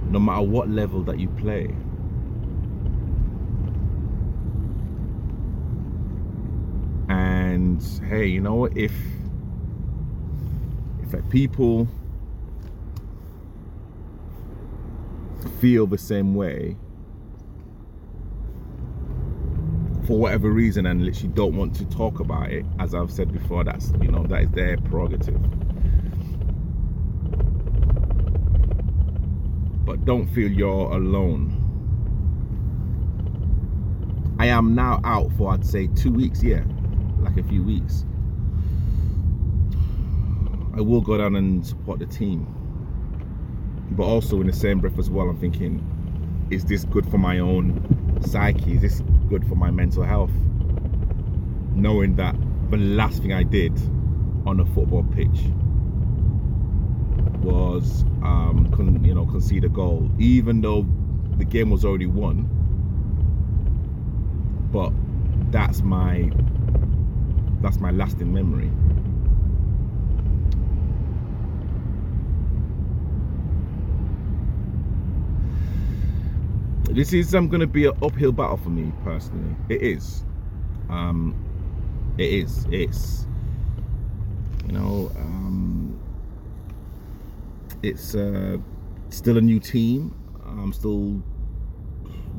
no 0.10 0.18
matter 0.18 0.42
what 0.42 0.68
level 0.68 1.04
that 1.04 1.20
you 1.20 1.28
play. 1.30 1.76
And 7.08 7.84
hey, 8.10 8.26
you 8.26 8.42
know 8.42 8.56
what? 8.56 8.76
If 8.76 8.94
if 11.04 11.14
like 11.14 11.30
people 11.30 11.88
feel 15.60 15.86
the 15.86 16.00
same 16.00 16.34
way, 16.34 16.78
for 20.06 20.18
whatever 20.18 20.50
reason 20.50 20.86
and 20.86 21.04
literally 21.04 21.30
don't 21.30 21.56
want 21.56 21.76
to 21.76 21.86
talk 21.86 22.20
about 22.20 22.52
it 22.52 22.66
as 22.80 22.94
i've 22.94 23.12
said 23.12 23.32
before 23.32 23.64
that's 23.64 23.92
you 24.02 24.12
know 24.12 24.24
that 24.24 24.44
is 24.44 24.50
their 24.52 24.78
prerogative 24.78 25.42
but 29.86 30.04
don't 30.06 30.28
feel 30.28 30.52
you're 30.52 30.92
alone 30.92 31.62
I 34.38 34.48
am 34.48 34.76
now 34.76 35.00
out 35.06 35.32
for 35.38 35.54
I'd 35.54 35.66
say 35.66 35.88
two 35.88 36.12
weeks, 36.12 36.44
yeah, 36.44 36.64
like 37.20 37.38
a 37.38 37.44
few 37.44 37.64
weeks. 37.64 38.06
I 40.76 40.82
will 40.82 41.00
go 41.00 41.18
down 41.18 41.38
and 41.38 41.66
support 41.66 42.00
the 42.00 42.06
team. 42.06 42.46
But 43.92 44.04
also 44.04 44.42
in 44.42 44.48
the 44.48 44.54
same 44.54 44.80
breath 44.80 45.00
as 45.00 45.10
well, 45.10 45.30
I'm 45.30 45.40
thinking, 45.40 45.82
is 46.52 46.66
this 46.66 46.84
good 46.84 47.10
for 47.10 47.18
my 47.18 47.40
own 47.40 48.05
psyche? 48.22 48.74
Is 48.74 48.82
this 48.82 49.02
good 49.30 49.48
for 49.48 49.56
my 49.56 49.72
mental 49.72 50.04
health? 50.04 50.32
Knowing 51.74 52.16
that 52.16 52.36
the 52.70 52.78
last 52.78 53.22
thing 53.22 53.34
I 53.34 53.44
did 53.44 53.74
on 54.46 54.60
a 54.60 54.66
football 54.66 55.04
pitch 55.04 55.40
was 57.42 58.04
um, 58.24 58.70
con- 58.76 59.04
you 59.04 59.14
know 59.14 59.26
concede 59.26 59.64
a 59.64 59.70
goal, 59.70 60.10
even 60.20 60.62
though 60.62 60.86
the 61.38 61.46
game 61.46 61.70
was 61.70 61.86
already 61.86 62.06
won. 62.08 62.50
But 64.72 64.92
that's 65.52 65.82
my 65.82 66.32
that's 67.62 67.80
my 67.80 67.92
lasting 67.92 68.34
memory. 68.34 68.72
This 76.96 77.12
is 77.12 77.36
um, 77.36 77.50
going 77.50 77.60
to 77.60 77.68
be 77.68 77.88
an 77.88 77.94
uphill 78.02 78.32
battle 78.32 78.56
for 78.56 78.70
me 78.70 78.90
personally. 79.04 79.54
It 79.68 79.82
is. 79.82 80.24
Um, 80.90 81.36
it 82.18 82.24
is. 82.24 82.66
It's 82.72 83.28
you 84.66 84.72
know 84.72 85.12
um, 85.18 86.00
it's 87.84 88.16
uh, 88.16 88.56
still 89.10 89.38
a 89.38 89.42
new 89.42 89.60
team. 89.60 90.16
I'm 90.46 90.72
still 90.72 91.22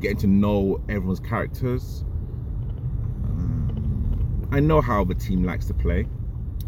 getting 0.00 0.16
to 0.20 0.26
know 0.26 0.80
everyone's 0.88 1.20
characters. 1.20 2.02
Um, 3.24 4.48
I 4.52 4.60
know 4.60 4.80
how 4.80 5.04
the 5.04 5.14
team 5.14 5.44
likes 5.44 5.66
to 5.66 5.74
play 5.74 6.06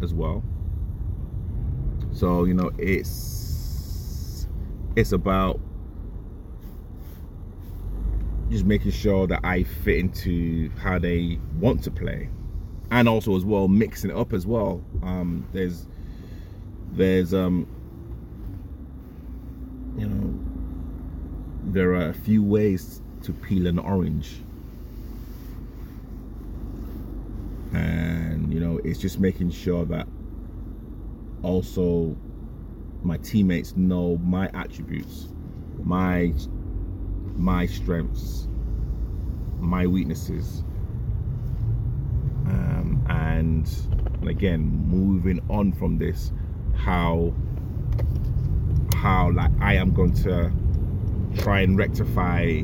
as 0.03 0.13
well. 0.13 0.43
So 2.11 2.43
you 2.43 2.53
know 2.53 2.69
it's 2.77 4.47
it's 4.95 5.11
about 5.11 5.59
just 8.49 8.65
making 8.65 8.91
sure 8.91 9.27
that 9.27 9.41
I 9.43 9.63
fit 9.63 9.97
into 9.97 10.69
how 10.81 10.99
they 10.99 11.39
want 11.59 11.83
to 11.83 11.91
play, 11.91 12.29
and 12.91 13.07
also 13.07 13.35
as 13.35 13.45
well 13.45 13.67
mixing 13.67 14.09
it 14.09 14.15
up 14.15 14.33
as 14.33 14.45
well. 14.45 14.83
Um, 15.03 15.47
there's 15.53 15.85
there's 16.91 17.33
um 17.33 17.67
you 19.97 20.07
know 20.07 20.39
there 21.71 21.91
are 21.91 22.09
a 22.09 22.13
few 22.13 22.43
ways 22.43 23.01
to 23.23 23.33
peel 23.33 23.67
an 23.67 23.77
orange, 23.77 24.41
and 27.73 28.51
you 28.51 28.59
know 28.59 28.79
it's 28.83 28.99
just 28.99 29.19
making 29.19 29.51
sure 29.51 29.85
that 29.85 30.07
also 31.43 32.17
my 33.03 33.17
teammates 33.17 33.75
know 33.77 34.17
my 34.17 34.49
attributes, 34.53 35.29
my 35.83 36.33
my 37.39 37.65
strengths, 37.65 38.47
my 39.59 39.87
weaknesses. 39.87 40.63
Um, 42.45 43.03
and 43.09 44.27
again, 44.27 44.61
moving 44.87 45.39
on 45.49 45.71
from 45.71 45.97
this, 45.97 46.31
how 46.75 47.33
how 48.95 49.31
like 49.31 49.51
I 49.61 49.75
am 49.75 49.93
going 49.93 50.13
to 50.15 50.51
try 51.37 51.61
and 51.61 51.77
rectify 51.77 52.61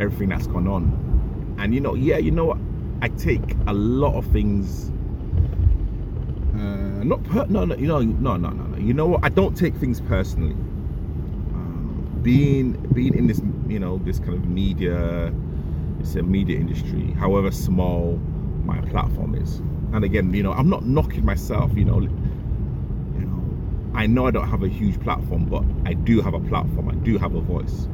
everything 0.00 0.30
that's 0.30 0.46
gone 0.46 0.66
on. 0.66 1.56
And 1.58 1.74
you 1.74 1.80
know, 1.80 1.94
yeah, 1.94 2.16
you 2.18 2.30
know 2.30 2.46
what? 2.46 2.58
I 3.02 3.08
take 3.08 3.54
a 3.66 3.72
lot 3.74 4.14
of 4.14 4.26
things. 4.28 4.90
Uh, 6.54 7.04
not 7.04 7.22
per- 7.24 7.46
no 7.46 7.64
no 7.64 7.76
you 7.76 7.86
know 7.86 8.00
no 8.00 8.36
no 8.36 8.50
no 8.50 8.64
no 8.64 8.78
you 8.78 8.92
know 8.92 9.06
what 9.06 9.24
I 9.24 9.28
don't 9.28 9.56
take 9.56 9.76
things 9.76 10.00
personally 10.00 10.56
being 12.22 12.72
being 12.92 13.14
in 13.14 13.26
this 13.26 13.40
you 13.68 13.78
know 13.78 13.98
this 13.98 14.18
kind 14.18 14.34
of 14.34 14.46
media 14.48 15.32
it's 16.00 16.14
a 16.14 16.22
media 16.22 16.58
industry 16.58 17.12
however 17.18 17.50
small 17.50 18.18
my 18.64 18.80
platform 18.82 19.34
is. 19.34 19.62
And 19.92 20.04
again 20.04 20.32
you 20.34 20.42
know 20.42 20.52
i'm 20.52 20.68
not 20.68 20.84
knocking 20.86 21.24
myself 21.24 21.74
you 21.74 21.84
know 21.84 22.00
you 22.00 22.08
know 23.26 23.42
i 23.94 24.06
know 24.06 24.26
i 24.26 24.30
don't 24.30 24.48
have 24.48 24.62
a 24.62 24.68
huge 24.68 25.00
platform 25.00 25.46
but 25.46 25.64
i 25.88 25.94
do 25.94 26.20
have 26.20 26.34
a 26.34 26.40
platform 26.40 26.88
i 26.88 26.94
do 26.96 27.18
have 27.18 27.34
a 27.34 27.40
voice. 27.40 27.88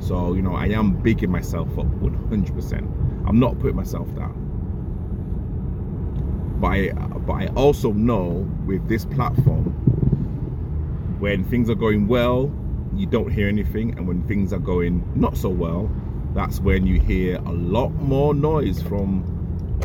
So 0.00 0.34
you 0.34 0.42
know 0.42 0.54
i 0.54 0.66
am 0.66 0.92
bigging 0.92 1.30
myself 1.30 1.68
up 1.78 1.86
100% 1.86 3.28
i'm 3.28 3.38
not 3.38 3.58
putting 3.58 3.76
myself 3.76 4.14
down. 4.14 4.44
But 6.60 6.68
i 6.68 6.90
but 7.26 7.32
i 7.34 7.46
also 7.48 7.92
know 7.92 8.48
with 8.66 8.88
this 8.88 9.04
platform 9.04 9.64
when 11.20 11.44
things 11.44 11.68
are 11.68 11.74
going 11.74 12.06
well 12.08 12.50
you 12.98 13.06
don't 13.06 13.30
hear 13.30 13.48
anything 13.48 13.96
and 13.96 14.06
when 14.06 14.22
things 14.26 14.52
are 14.52 14.58
going 14.58 15.02
not 15.14 15.36
so 15.36 15.48
well 15.48 15.90
that's 16.34 16.60
when 16.60 16.86
you 16.86 17.00
hear 17.00 17.36
a 17.36 17.52
lot 17.52 17.90
more 17.94 18.34
noise 18.34 18.82
from 18.82 19.24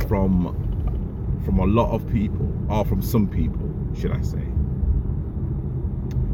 from 0.08 0.60
from 1.46 1.60
a 1.60 1.66
lot 1.66 1.92
of 1.92 2.08
people 2.12 2.52
or 2.70 2.86
from 2.86 3.02
some 3.02 3.28
people 3.28 3.70
should 3.96 4.12
i 4.12 4.22
say. 4.22 4.44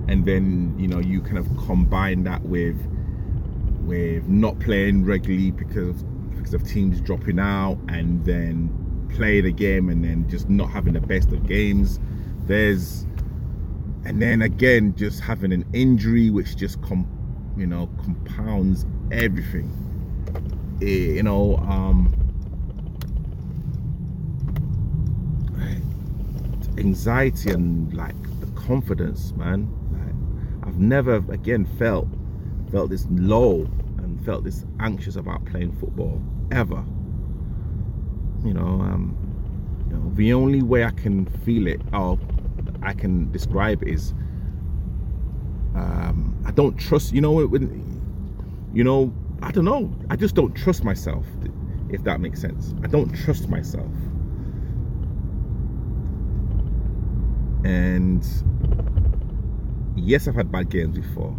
And 0.07 0.25
then 0.25 0.75
you 0.77 0.87
know 0.87 0.99
you 0.99 1.21
kind 1.21 1.37
of 1.37 1.47
combine 1.57 2.23
that 2.23 2.41
with 2.41 2.77
with 3.81 4.27
not 4.27 4.59
playing 4.59 5.05
regularly 5.05 5.51
because 5.51 6.03
because 6.31 6.53
of 6.53 6.67
teams 6.67 6.99
dropping 7.01 7.39
out 7.39 7.77
and 7.89 8.25
then 8.25 9.07
play 9.15 9.41
the 9.41 9.51
game 9.51 9.89
and 9.89 10.03
then 10.03 10.27
just 10.29 10.49
not 10.49 10.69
having 10.69 10.93
the 10.93 11.01
best 11.01 11.31
of 11.31 11.45
games. 11.47 11.99
There's 12.45 13.05
and 14.09 14.19
then 14.19 14.41
again 14.41 14.95
just 14.95 15.19
having 15.19 15.53
an 15.53 15.63
injury 15.71 16.31
which 16.31 16.57
just 16.57 16.81
com 16.81 17.07
you 17.55 17.67
know 17.67 17.87
compounds 18.03 18.87
everything. 19.11 19.71
It, 20.81 20.85
eh, 20.85 21.13
you 21.17 21.23
know 21.23 21.57
um 21.57 22.11
anxiety 26.79 27.51
and 27.51 27.93
like 27.93 28.15
the 28.39 28.47
confidence 28.59 29.31
man. 29.33 29.69
Like 29.93 30.67
i've 30.67 30.79
never 30.79 31.17
again 31.29 31.65
felt 31.77 32.07
felt 32.71 32.89
this 32.89 33.05
low 33.11 33.69
and 33.99 34.25
felt 34.25 34.43
this 34.43 34.65
anxious 34.79 35.17
about 35.17 35.45
playing 35.45 35.73
football 35.73 36.19
ever. 36.51 36.83
You 38.43 38.55
know 38.55 38.81
um 38.81 39.15
you 39.87 39.95
know 39.97 40.11
the 40.15 40.33
only 40.33 40.63
way 40.63 40.83
i 40.83 40.91
can 40.91 41.27
feel 41.45 41.67
it 41.67 41.81
or 41.93 42.17
I 42.81 42.93
can 42.93 43.31
describe 43.31 43.83
is 43.83 44.13
um, 45.75 46.41
I 46.45 46.51
don't 46.51 46.77
trust. 46.77 47.13
You 47.13 47.21
know 47.21 47.45
when 47.45 48.71
you 48.73 48.83
know 48.83 49.13
I 49.41 49.51
don't 49.51 49.65
know. 49.65 49.93
I 50.09 50.15
just 50.15 50.35
don't 50.35 50.53
trust 50.53 50.83
myself. 50.83 51.25
If 51.89 52.03
that 52.03 52.19
makes 52.21 52.39
sense, 52.39 52.73
I 52.83 52.87
don't 52.87 53.13
trust 53.13 53.49
myself. 53.49 53.91
And 57.63 58.25
yes, 59.95 60.27
I've 60.27 60.35
had 60.35 60.51
bad 60.51 60.69
games 60.69 60.97
before. 60.97 61.35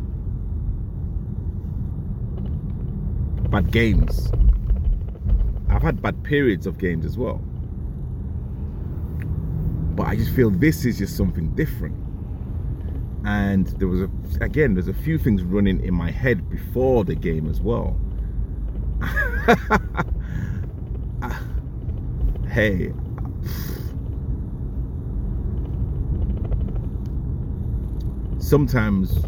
Bad 3.50 3.70
games. 3.72 4.30
I've 5.68 5.82
had 5.82 6.02
bad 6.02 6.22
periods 6.24 6.66
of 6.66 6.78
games 6.78 7.06
as 7.06 7.16
well 7.16 7.40
but 10.00 10.08
I 10.08 10.16
just 10.16 10.34
feel 10.34 10.48
this 10.48 10.86
is 10.86 10.96
just 10.96 11.14
something 11.14 11.54
different. 11.54 11.94
And 13.26 13.66
there 13.78 13.86
was 13.86 14.00
a 14.00 14.08
again, 14.40 14.72
there's 14.72 14.88
a 14.88 14.94
few 14.94 15.18
things 15.18 15.42
running 15.42 15.84
in 15.84 15.92
my 15.92 16.10
head 16.10 16.48
before 16.48 17.04
the 17.04 17.14
game 17.14 17.50
as 17.50 17.60
well. 17.60 18.00
hey, 22.48 22.94
sometimes 28.38 29.18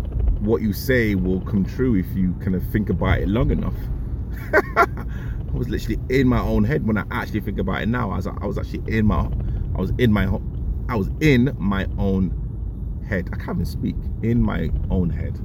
what 0.40 0.62
you 0.62 0.72
say 0.72 1.14
will 1.14 1.42
come 1.42 1.66
true 1.66 1.96
if 1.96 2.06
you 2.16 2.32
kind 2.40 2.54
of 2.54 2.66
think 2.68 2.88
about 2.88 3.18
it 3.18 3.28
long 3.28 3.50
enough. 3.50 3.76
I 4.76 4.87
was 5.52 5.68
literally 5.68 6.00
in 6.08 6.28
my 6.28 6.40
own 6.40 6.64
head 6.64 6.87
when 6.87 6.96
I 6.96 7.04
actually 7.11 7.42
think 7.42 7.58
about 7.58 7.82
it 7.82 7.90
now. 7.90 8.11
I 8.11 8.16
was, 8.16 8.26
I 8.26 8.46
was 8.46 8.56
actually 8.56 8.85
in 8.87 9.04
my, 9.04 9.28
I 9.76 9.78
was 9.78 9.92
in 9.98 10.11
my 10.11 10.24
I 10.88 10.96
was 10.96 11.10
in 11.20 11.54
my 11.58 11.86
own 11.98 12.38
head. 13.08 13.28
I 13.32 13.36
can't 13.36 13.56
even 13.58 13.66
speak. 13.66 13.96
In 14.22 14.40
my 14.40 14.70
own 14.90 15.10
head. 15.10 15.38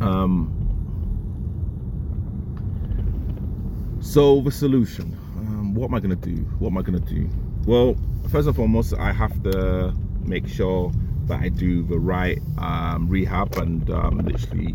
Um. 0.00 0.56
So 4.00 4.40
the 4.40 4.50
solution. 4.50 5.16
Um, 5.36 5.74
what 5.74 5.86
am 5.86 5.94
I 5.94 6.00
gonna 6.00 6.16
do? 6.16 6.36
What 6.58 6.70
am 6.70 6.78
I 6.78 6.82
gonna 6.82 7.00
do? 7.00 7.28
Well, 7.66 7.96
first 8.30 8.46
and 8.46 8.56
foremost, 8.56 8.94
I 8.94 9.12
have 9.12 9.42
to 9.44 9.94
make 10.24 10.46
sure 10.48 10.92
that 11.26 11.40
I 11.40 11.48
do 11.48 11.82
the 11.82 11.98
right 11.98 12.40
um, 12.58 13.08
rehab 13.08 13.56
and 13.56 13.88
um, 13.90 14.18
literally 14.18 14.74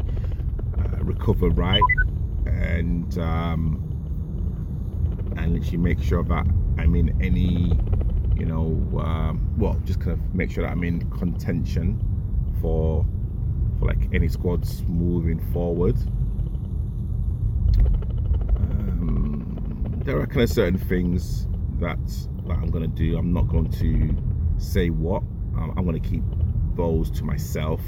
uh, 0.77 1.03
recover 1.03 1.49
right. 1.49 1.81
and 2.45 3.17
um, 3.19 3.81
and 5.37 5.53
literally 5.53 5.77
make 5.77 6.01
sure 6.01 6.23
that 6.23 6.45
I'm 6.77 6.95
in 6.95 7.21
any, 7.21 7.71
you 8.35 8.45
know, 8.45 8.99
um, 8.99 9.53
well, 9.57 9.79
just 9.85 9.99
kind 9.99 10.11
of 10.11 10.35
make 10.35 10.51
sure 10.51 10.63
that 10.63 10.71
I'm 10.71 10.83
in 10.83 11.09
contention 11.09 11.99
for 12.61 13.05
for 13.79 13.85
like 13.85 14.09
any 14.13 14.27
squads 14.27 14.83
moving 14.87 15.39
forward. 15.51 15.95
Um, 18.59 20.01
there 20.03 20.19
are 20.19 20.27
kind 20.27 20.41
of 20.41 20.49
certain 20.49 20.77
things 20.77 21.47
that 21.79 21.99
that 22.47 22.57
I'm 22.57 22.67
gonna 22.67 22.87
do. 22.87 23.17
I'm 23.17 23.33
not 23.33 23.47
going 23.47 23.71
to 23.71 24.15
say 24.57 24.89
what. 24.89 25.23
Um, 25.57 25.73
I'm 25.77 25.85
gonna 25.85 25.99
keep 25.99 26.23
those 26.75 27.09
to 27.11 27.23
myself. 27.23 27.81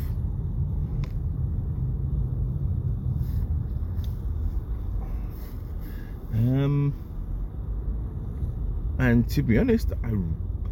Um, 6.34 6.94
and 9.00 9.30
to 9.30 9.44
be 9.44 9.58
honest, 9.58 9.94
I, 10.04 10.12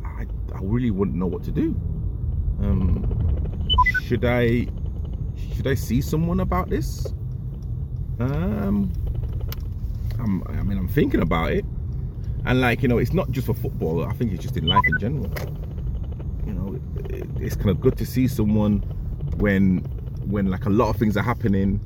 I, 0.06 0.26
I 0.54 0.60
really 0.62 0.92
wouldn't 0.92 1.18
know 1.18 1.28
what 1.28 1.44
to 1.44 1.52
do. 1.52 1.76
Um, 2.62 3.68
should 4.04 4.26
I, 4.26 4.68
should 5.56 5.68
I 5.68 5.76
see 5.76 6.02
someone 6.02 6.40
about 6.40 6.70
this? 6.70 7.06
Um, 8.20 8.92
I'm, 10.20 10.44
I 10.48 10.64
mean, 10.64 10.78
I'm 10.78 10.88
thinking 10.88 11.22
about 11.22 11.52
it, 11.52 11.66
and 12.46 12.62
like 12.62 12.82
you 12.82 12.88
know, 12.88 12.98
it's 12.98 13.14
not 13.14 13.30
just 13.32 13.48
for 13.48 13.54
football. 13.54 14.06
I 14.06 14.14
think 14.14 14.32
it's 14.32 14.42
just 14.42 14.58
in 14.58 14.66
life 14.66 14.84
in 14.88 15.00
general. 15.00 15.32
You 16.46 16.54
know, 16.54 16.80
it, 17.10 17.28
it's 17.40 17.56
kind 17.56 17.70
of 17.70 17.82
good 17.82 17.98
to 17.98 18.06
see 18.06 18.28
someone 18.28 18.78
when, 19.38 19.80
when 20.26 20.50
like 20.50 20.66
a 20.66 20.70
lot 20.70 20.90
of 20.90 20.96
things 20.96 21.18
are 21.18 21.24
happening 21.24 21.80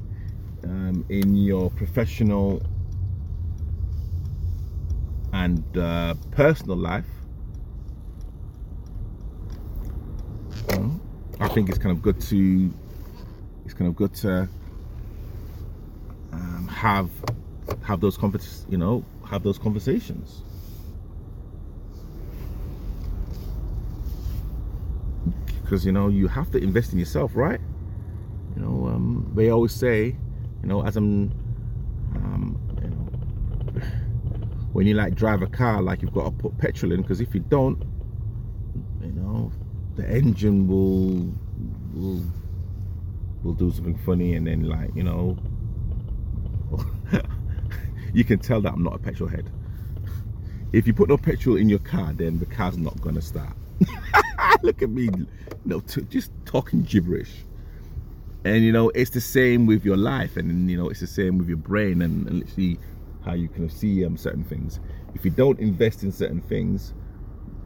um, 0.64 1.06
in 1.10 1.36
your 1.36 1.70
professional 1.72 2.62
and 5.50 5.78
uh, 5.78 6.14
personal 6.32 6.78
life. 6.78 7.06
Um, 10.70 11.02
I 11.40 11.48
think 11.48 11.70
it's 11.70 11.80
kind 11.80 11.92
of 11.92 12.02
good 12.02 12.22
to 12.22 12.72
it's 13.66 13.74
kind 13.74 13.88
of 13.88 13.96
good 13.96 14.14
to 14.16 14.48
um, 16.32 16.68
have 16.68 17.10
have 17.82 18.00
those 18.00 18.16
convers 18.18 18.66
you 18.70 18.78
know 18.78 19.04
have 19.26 19.42
those 19.44 19.58
conversations. 19.58 20.44
Because 25.64 25.86
you 25.86 25.92
know 25.92 26.10
you 26.10 26.28
have 26.28 26.52
to 26.52 26.58
invest 26.60 26.94
in 26.94 27.00
yourself, 27.00 27.32
right? 27.36 27.62
You 28.56 28.62
know 28.62 28.88
um, 28.88 29.32
they 29.36 29.50
always 29.50 29.74
say, 29.74 30.16
you 30.62 30.68
know, 30.68 30.86
as 30.86 30.96
I'm 30.96 31.32
um, 32.16 32.60
you 32.84 32.90
know 32.90 33.82
when 34.80 34.88
you 34.88 34.94
like 34.94 35.14
drive 35.14 35.42
a 35.42 35.48
car 35.48 35.82
like 35.82 36.02
you've 36.02 36.14
got 36.14 36.24
to 36.24 36.32
put 36.32 36.58
petrol 36.58 36.94
in 36.94 37.02
because 37.02 37.20
if 37.20 37.36
you 37.36 37.42
don't 37.42 37.84
you 39.02 39.12
know 39.12 39.52
the 39.98 40.10
engine 40.10 40.70
will 40.70 41.36
will 41.94 42.24
will 43.44 43.54
do 43.54 43.70
something 43.72 43.98
funny 44.06 44.36
and 44.36 44.48
then 44.48 44.64
like 44.64 44.90
you 44.96 45.04
know 45.04 45.38
you 48.14 48.24
can 48.24 48.40
tell 48.40 48.62
that 48.62 48.72
I'm 48.72 48.82
not 48.82 48.96
a 48.96 49.00
petrol 49.00 49.28
head. 49.28 49.52
If 50.72 50.88
you 50.88 50.94
put 50.94 51.10
no 51.10 51.18
petrol 51.18 51.58
in 51.58 51.68
your 51.68 51.80
car 51.80 52.14
then 52.14 52.40
the 52.40 52.46
car's 52.46 52.78
not 52.78 53.02
gonna 53.02 53.22
start. 53.22 53.58
Look 54.62 54.82
at 54.82 54.90
me 54.90 55.10
you 55.14 55.28
know 55.66 55.82
just 55.82 56.32
talking 56.46 56.84
gibberish. 56.84 57.44
And 58.46 58.64
you 58.64 58.72
know 58.72 58.92
it's 58.96 59.10
the 59.10 59.20
same 59.20 59.66
with 59.66 59.84
your 59.84 59.98
life 59.98 60.38
and 60.38 60.72
you 60.72 60.78
know 60.78 60.88
it's 60.88 61.02
the 61.02 61.08
same 61.08 61.38
with 61.38 61.50
your 61.50 61.58
brain 61.58 62.02
and, 62.02 62.26
and 62.28 62.40
literally 62.40 62.80
how 63.24 63.34
you 63.34 63.48
can 63.48 63.70
see 63.70 64.06
um, 64.06 64.18
certain 64.18 64.44
things. 64.44 64.80
If 65.14 65.26
you 65.26 65.32
don't 65.32 65.60
invest 65.60 66.04
in 66.04 66.12
certain 66.12 66.42
things, 66.42 66.94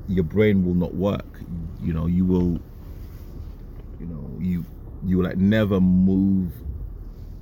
your 0.08 0.24
brain 0.24 0.66
will 0.66 0.76
not 0.76 0.94
work. 0.96 1.40
You 1.82 1.94
know, 1.94 2.08
you 2.08 2.26
will, 2.26 2.60
you 4.00 4.06
know, 4.08 4.30
you 4.40 4.66
you 5.06 5.18
will 5.18 5.26
like 5.26 5.38
never 5.38 5.80
move. 5.80 6.52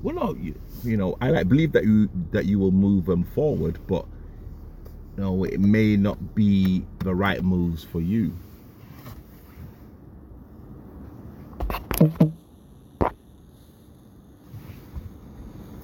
Well, 0.01 0.15
no, 0.15 0.35
you, 0.35 0.59
you 0.83 0.97
know, 0.97 1.17
I 1.21 1.29
like 1.29 1.47
believe 1.47 1.71
that 1.73 1.83
you 1.83 2.09
that 2.31 2.45
you 2.45 2.59
will 2.59 2.71
move 2.71 3.05
them 3.05 3.23
forward, 3.23 3.79
but 3.87 4.05
you 5.17 5.23
know, 5.23 5.43
it 5.43 5.59
may 5.59 5.95
not 5.95 6.35
be 6.35 6.85
the 6.99 7.13
right 7.13 7.43
moves 7.43 7.83
for 7.83 8.01
you. 8.01 8.33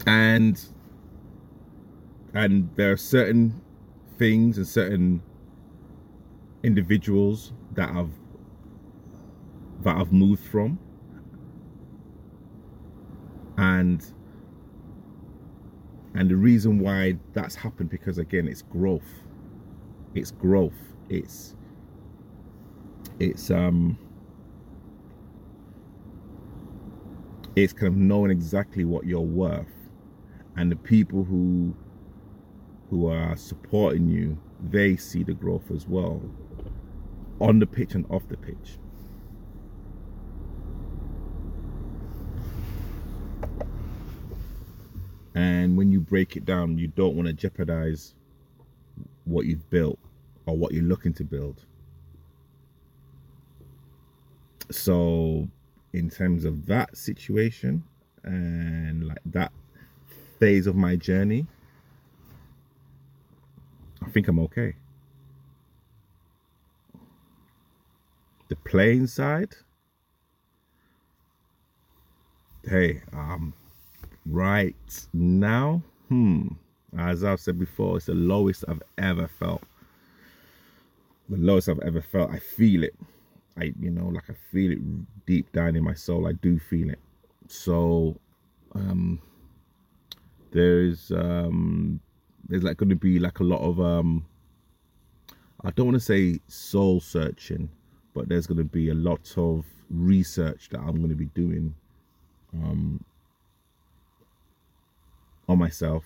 And 0.06 0.60
and 2.34 2.70
there 2.76 2.92
are 2.92 2.98
certain 2.98 3.62
things 4.18 4.58
and 4.58 4.68
certain 4.68 5.22
individuals 6.64 7.54
that 7.74 7.90
I've 7.90 8.12
that 9.84 9.96
I've 9.96 10.12
moved 10.12 10.44
from. 10.46 10.80
And 13.58 14.06
and 16.14 16.30
the 16.30 16.36
reason 16.36 16.80
why 16.80 17.18
that's 17.34 17.56
happened 17.56 17.90
because 17.90 18.18
again 18.18 18.48
it's 18.48 18.62
growth. 18.62 19.24
It's 20.16 20.32
growth. 20.32 20.74
It's 21.10 21.56
it's 23.20 23.50
um 23.50 23.98
it's 27.56 27.74
kind 27.74 27.88
of 27.88 27.98
knowing 27.98 28.32
exactly 28.32 28.86
what 28.86 29.06
you're 29.06 29.20
worth. 29.22 29.66
And 30.56 30.72
the 30.72 30.76
people 30.76 31.24
who 31.24 31.76
who 32.90 33.08
are 33.08 33.36
supporting 33.36 34.08
you, 34.08 34.38
they 34.70 34.96
see 34.96 35.24
the 35.24 35.34
growth 35.34 35.72
as 35.72 35.88
well 35.88 36.22
on 37.40 37.60
the 37.60 37.66
pitch 37.66 37.94
and 37.94 38.06
off 38.10 38.28
the 38.28 38.38
pitch. 38.38 38.80
And 45.36 45.78
when 45.78 45.92
you 45.92 46.00
break 46.00 46.36
it 46.36 46.46
down, 46.46 46.80
you 46.80 46.88
don't 46.88 47.16
want 47.16 47.28
to 47.28 47.34
jeopardize 47.34 48.16
what 49.26 49.46
you've 49.46 49.70
built 49.70 50.00
or 50.48 50.58
what 50.58 50.74
you're 50.74 50.84
looking 50.84 51.14
to 51.14 51.24
build. 51.24 51.64
So, 54.72 55.48
in 55.94 56.10
terms 56.10 56.44
of 56.44 56.66
that 56.66 56.98
situation 56.98 57.84
and 58.24 59.08
like 59.08 59.22
that 59.28 59.52
phase 60.40 60.66
of 60.66 60.76
my 60.76 60.96
journey, 60.96 61.46
I 64.08 64.10
think 64.10 64.30
I'm 64.30 64.40
okay. 64.40 64.74
The 68.48 68.56
playing 68.56 69.08
side, 69.08 69.54
hey, 72.64 73.02
um, 73.12 73.54
right 74.26 74.76
now, 75.12 75.84
hmm, 76.08 76.48
as 76.98 77.26
I've 77.26 77.42
said 77.42 77.60
before, 77.60 77.98
it's 77.98 78.06
the 78.06 78.14
lowest 78.14 78.64
I've 78.70 78.82
ever 78.98 79.28
felt. 79.28 79.64
The 81.28 81.38
lowest 81.38 81.68
I've 81.68 81.80
ever 81.80 82.02
felt. 82.02 82.32
I 82.32 82.40
feel 82.40 82.86
it. 82.86 82.96
I, 83.58 83.74
you 83.78 83.92
know, 83.92 84.08
like 84.08 84.30
I 84.30 84.36
feel 84.54 84.72
it 84.72 85.26
deep 85.26 85.52
down 85.52 85.76
in 85.76 85.84
my 85.84 85.94
soul. 85.96 86.28
I 86.28 86.32
do 86.32 86.60
feel 86.60 86.90
it. 86.92 87.00
So, 87.50 88.16
um, 88.74 89.22
there's 90.52 91.12
um 91.12 92.00
there's 92.48 92.64
like 92.64 92.78
going 92.78 92.90
to 92.90 92.96
be 92.96 93.20
like 93.20 93.40
a 93.40 93.44
lot 93.44 93.62
of 93.62 93.80
um 93.80 94.26
I 95.64 95.72
don't 95.72 95.88
want 95.88 95.96
to 95.96 96.00
say 96.00 96.40
soul 96.48 97.00
searching, 97.00 97.70
but 98.14 98.30
there's 98.30 98.46
going 98.46 98.60
to 98.60 98.64
be 98.64 98.90
a 98.90 98.94
lot 98.94 99.34
of 99.38 99.66
research 99.90 100.70
that 100.70 100.80
I'm 100.80 100.98
going 100.98 101.10
to 101.10 101.16
be 101.16 101.26
doing 101.28 101.74
um 102.54 103.04
on 105.50 105.58
myself 105.58 106.04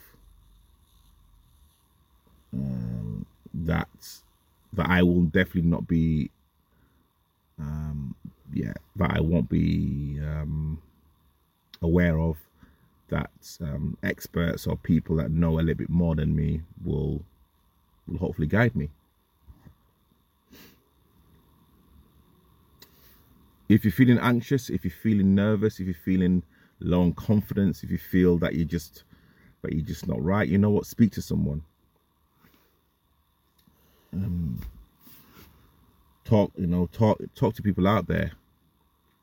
um 2.53 3.25
that 3.53 3.87
that 4.73 4.89
I 4.89 5.03
will 5.03 5.23
definitely 5.23 5.69
not 5.69 5.87
be 5.87 6.31
um 7.59 8.15
yeah 8.53 8.73
that 8.95 9.11
I 9.17 9.19
won't 9.19 9.49
be 9.49 10.19
um 10.21 10.81
aware 11.81 12.19
of 12.19 12.37
that 13.11 13.29
um, 13.61 13.97
experts 14.01 14.65
or 14.65 14.75
people 14.75 15.17
that 15.17 15.29
know 15.29 15.59
a 15.59 15.61
little 15.61 15.75
bit 15.75 15.89
more 15.89 16.15
than 16.15 16.35
me 16.35 16.61
will 16.83 17.23
will 18.07 18.17
hopefully 18.17 18.47
guide 18.47 18.75
me. 18.75 18.89
If 23.69 23.85
you're 23.85 23.91
feeling 23.91 24.17
anxious, 24.17 24.69
if 24.69 24.83
you're 24.83 24.91
feeling 24.91 25.35
nervous, 25.35 25.79
if 25.79 25.85
you're 25.85 25.93
feeling 25.93 26.43
low 26.79 27.03
on 27.03 27.13
confidence, 27.13 27.83
if 27.83 27.91
you 27.91 27.97
feel 27.97 28.37
that 28.39 28.55
you're 28.55 28.65
just 28.65 29.03
that 29.61 29.73
you're 29.73 29.85
just 29.85 30.07
not 30.07 30.21
right, 30.21 30.47
you 30.47 30.57
know 30.57 30.71
what? 30.71 30.85
Speak 30.85 31.11
to 31.13 31.21
someone. 31.21 31.63
Um, 34.13 34.59
talk, 36.25 36.51
you 36.57 36.67
know, 36.67 36.89
talk 36.91 37.21
talk 37.35 37.53
to 37.55 37.61
people 37.61 37.87
out 37.87 38.07
there. 38.07 38.31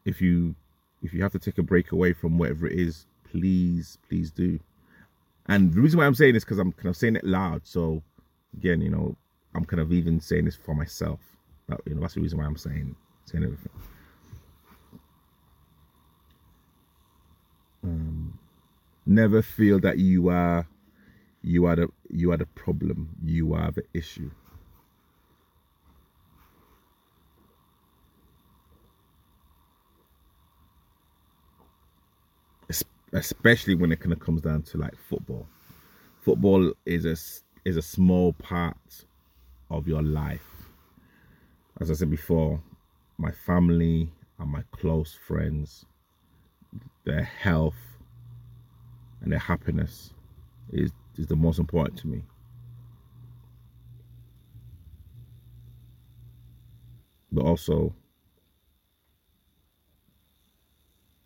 If 0.05 0.23
you 0.23 0.55
if 1.03 1.13
you 1.13 1.23
have 1.23 1.33
to 1.33 1.39
take 1.39 1.59
a 1.59 1.63
break 1.63 1.93
away 1.93 2.13
from 2.13 2.39
whatever 2.39 2.67
it 2.67 2.79
is 2.79 3.07
please, 3.31 3.99
please 4.09 4.31
do. 4.31 4.59
And 5.47 5.73
the 5.73 5.81
reason 5.81 5.99
why 5.99 6.07
I'm 6.07 6.15
saying 6.15 6.35
this 6.35 6.45
because 6.45 6.59
I'm 6.59 6.73
kind 6.73 6.89
of 6.89 6.97
saying 6.97 7.17
it 7.17 7.25
loud. 7.25 7.67
So 7.67 8.03
again, 8.57 8.81
you 8.81 8.91
know, 8.91 9.17
I'm 9.55 9.65
kind 9.65 9.81
of 9.81 9.93
even 9.93 10.21
saying 10.21 10.45
this 10.45 10.57
for 10.57 10.75
myself. 10.75 11.21
That 11.69 11.81
you 11.87 11.95
know, 11.95 12.03
that's 12.03 12.15
the 12.15 12.21
reason 12.21 12.39
why 12.39 12.45
I'm 12.45 12.57
saying 12.57 12.95
saying 13.25 13.45
everything. 13.45 13.73
Um, 17.85 18.39
never 19.07 19.41
feel 19.43 19.79
that 19.81 19.99
you 19.99 20.29
are 20.29 20.67
you 21.43 21.67
are 21.67 21.77
the 21.77 21.89
you 22.11 22.33
are 22.33 22.37
the 22.37 22.47
problem. 22.47 23.11
You 23.25 23.55
are 23.55 23.71
the 23.71 23.85
issue. 23.95 24.31
Especially 33.13 33.75
when 33.75 33.93
it 33.93 34.01
kind 34.01 34.13
of 34.13 34.21
comes 34.21 34.43
down 34.43 34.63
to 34.63 34.79
like 34.79 34.95
football. 35.09 35.47
Football 36.21 36.73
is 36.85 37.05
a 37.05 37.17
is 37.69 37.77
a 37.77 37.83
small 37.83 38.33
part 38.35 39.05
of 39.71 39.87
your 39.87 40.03
life. 40.03 40.69
As 41.81 41.91
I 41.91 41.95
said 41.95 42.11
before, 42.11 42.61
my 43.19 43.31
family 43.31 44.11
and 44.39 44.51
my 44.51 44.63
close 44.73 45.15
friends, 45.27 45.85
their 47.05 47.23
health 47.23 47.77
and 49.21 49.33
their 49.33 49.39
happiness 49.39 50.13
is 50.73 50.91
is 51.17 51.27
the 51.27 51.37
most 51.37 51.59
important 51.59 51.99
to 52.01 52.09
me. 52.09 52.23
But 57.33 57.45
also 57.45 57.95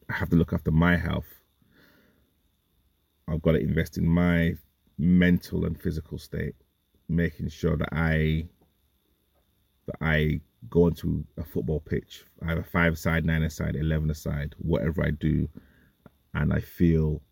I 0.08 0.14
have 0.14 0.30
to 0.30 0.36
look 0.36 0.52
after 0.52 0.70
my 0.70 0.96
health 0.96 1.41
I've 3.32 3.42
got 3.42 3.52
to 3.52 3.60
invest 3.60 3.96
in 3.96 4.06
my 4.06 4.54
mental 4.98 5.64
and 5.64 5.80
physical 5.80 6.18
state, 6.18 6.54
making 7.08 7.48
sure 7.48 7.76
that 7.76 7.88
I 7.92 8.44
that 9.86 9.96
I 10.00 10.40
go 10.68 10.84
onto 10.84 11.24
a 11.38 11.44
football 11.44 11.80
pitch, 11.80 12.24
i 12.46 12.52
either 12.52 12.62
five 12.62 12.98
side, 12.98 13.24
nine 13.24 13.42
aside, 13.42 13.74
eleven 13.74 14.10
aside, 14.10 14.54
whatever 14.58 15.04
I 15.04 15.10
do, 15.10 15.48
and 16.34 16.52
I 16.52 16.60
feel 16.60 17.22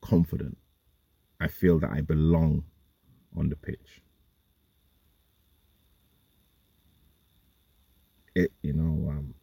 confident. 0.00 0.56
I 1.40 1.48
feel 1.48 1.78
that 1.80 1.90
I 1.90 2.00
belong 2.00 2.64
on 3.36 3.48
the 3.48 3.56
pitch. 3.56 4.02
It, 8.34 8.52
you 8.62 8.72
know, 8.72 9.10
um, 9.10 9.34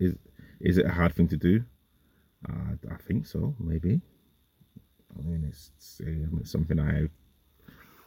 is 0.00 0.16
is 0.60 0.78
it 0.78 0.86
a 0.86 0.92
hard 0.92 1.14
thing 1.14 1.28
to 1.28 1.36
do? 1.36 1.64
Uh, 2.48 2.74
I 2.90 2.96
think 3.06 3.26
so, 3.26 3.54
maybe. 3.58 4.00
I 5.18 5.22
mean, 5.22 5.44
it's, 5.48 5.70
it's, 5.76 6.50
something 6.50 6.78
I 6.78 7.08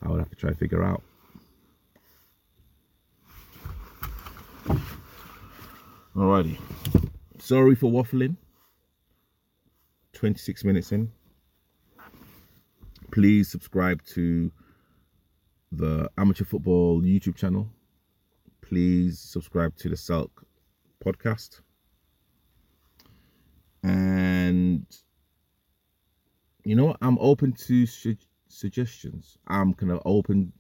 I 0.02 0.10
would 0.10 0.20
have 0.20 0.30
to 0.30 0.36
try 0.36 0.50
to 0.52 0.56
figure 0.56 0.84
out. 0.84 1.02
Alrighty. 6.16 6.58
Sorry 7.40 7.76
for 7.76 7.92
waffling. 7.92 8.36
26 10.14 10.64
minutes 10.64 10.92
in. 10.92 11.12
Please 13.12 13.50
subscribe 13.50 14.04
to 14.04 14.52
the 15.72 16.10
Amateur 16.18 16.44
Football 16.44 17.02
YouTube 17.02 17.36
channel. 17.36 17.70
Please 18.62 19.20
subscribe 19.20 19.76
to 19.78 19.90
the 19.90 19.96
Selk 19.96 20.30
podcast. 21.04 21.62
And 23.84 24.17
you 26.68 26.76
know 26.76 26.88
what? 26.88 26.98
I'm 27.02 27.18
open 27.20 27.54
to 27.54 27.86
su- 27.86 28.18
suggestions. 28.50 29.38
I'm 29.48 29.74
kind 29.74 29.90
of 29.90 30.02
open. 30.04 30.52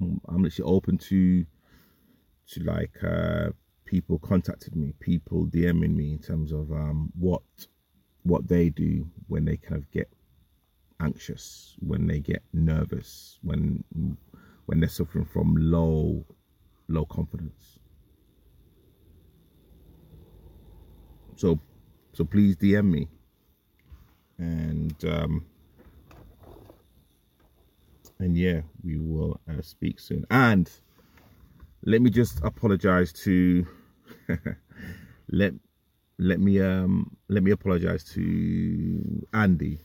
I'm, 0.00 0.18
I'm 0.26 0.42
literally 0.42 0.72
open 0.72 0.96
to 0.96 1.44
to 2.52 2.64
like 2.64 2.96
uh, 3.04 3.50
people 3.84 4.18
contacting 4.20 4.80
me, 4.80 4.94
people 5.00 5.46
DMing 5.48 5.94
me 5.94 6.12
in 6.12 6.18
terms 6.18 6.50
of 6.50 6.72
um, 6.72 7.12
what 7.14 7.42
what 8.22 8.48
they 8.48 8.70
do 8.70 9.06
when 9.28 9.44
they 9.44 9.58
kind 9.58 9.76
of 9.76 9.90
get 9.90 10.10
anxious, 10.98 11.76
when 11.80 12.06
they 12.06 12.20
get 12.20 12.42
nervous, 12.54 13.38
when 13.42 13.84
when 14.64 14.80
they're 14.80 14.88
suffering 14.88 15.26
from 15.26 15.54
low 15.58 16.24
low 16.88 17.04
confidence. 17.04 17.78
So 21.36 21.60
so 22.14 22.24
please 22.24 22.56
DM 22.56 22.90
me 22.90 23.08
and 24.40 25.04
um, 25.04 25.44
and 28.20 28.36
yeah, 28.36 28.60
we 28.84 28.98
will 28.98 29.40
uh, 29.48 29.62
speak 29.62 29.98
soon. 29.98 30.24
And 30.30 30.70
let 31.84 32.02
me 32.02 32.10
just 32.10 32.40
apologize 32.44 33.12
to 33.24 33.66
let 35.30 35.54
let 36.18 36.38
me 36.38 36.60
um 36.60 37.16
let 37.28 37.42
me 37.42 37.50
apologize 37.50 38.04
to 38.12 39.26
Andy, 39.32 39.80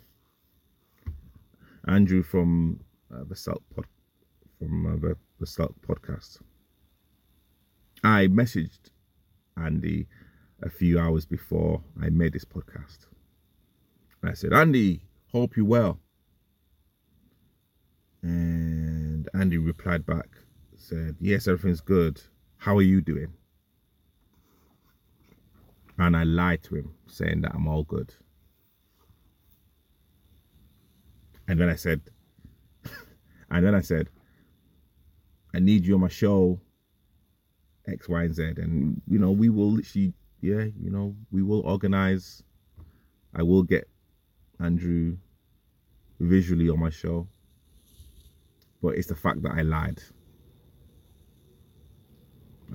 Andrew 1.87 2.21
from 2.23 2.81
uh, 3.13 3.23
the 3.27 3.35
Salt 3.35 3.63
pod 3.73 3.85
from 4.59 4.85
uh, 4.85 4.95
the 4.97 5.17
the 5.39 5.47
Salt 5.47 5.73
podcast. 5.81 6.39
I 8.03 8.27
messaged 8.27 8.91
Andy 9.57 10.07
a 10.61 10.69
few 10.69 10.99
hours 10.99 11.25
before 11.25 11.81
I 12.01 12.09
made 12.09 12.33
this 12.33 12.45
podcast. 12.45 13.07
And 14.21 14.31
I 14.31 14.33
said, 14.33 14.53
Andy, 14.53 15.01
hope 15.31 15.57
you 15.57 15.65
well. 15.65 15.99
And 18.25 19.29
Andy 19.35 19.59
replied 19.59 20.03
back, 20.03 20.25
said, 20.75 21.15
Yes, 21.19 21.47
everything's 21.47 21.79
good. 21.79 22.19
How 22.57 22.75
are 22.75 22.81
you 22.81 22.99
doing? 22.99 23.31
And 25.99 26.17
I 26.17 26.23
lied 26.23 26.63
to 26.63 26.75
him, 26.75 26.95
saying 27.05 27.41
that 27.41 27.53
I'm 27.53 27.67
all 27.67 27.83
good. 27.83 28.11
And 31.47 31.61
then 31.61 31.69
I 31.69 31.75
said, 31.75 32.01
and 33.51 33.63
then 33.63 33.75
I 33.75 33.81
said, 33.81 34.09
I 35.53 35.59
need 35.59 35.85
you 35.85 35.93
on 35.93 36.01
my 36.01 36.07
show, 36.07 36.59
X, 37.87 38.09
Y, 38.09 38.23
and 38.23 38.33
Z. 38.33 38.43
And, 38.57 39.03
you 39.07 39.19
know, 39.19 39.29
we 39.29 39.49
will 39.49 39.71
literally, 39.71 40.15
yeah, 40.41 40.63
you 40.79 40.89
know, 40.89 41.15
we 41.31 41.43
will 41.43 41.61
organize. 41.61 42.41
I 43.35 43.43
will 43.43 43.61
get 43.61 43.87
Andrew 44.59 45.17
visually 46.19 46.69
on 46.71 46.79
my 46.79 46.89
show 46.89 47.27
but 48.85 48.99
it's 48.99 49.07
the 49.07 49.15
fact 49.15 49.41
that 49.41 49.51
I 49.51 49.63
lied. 49.63 49.99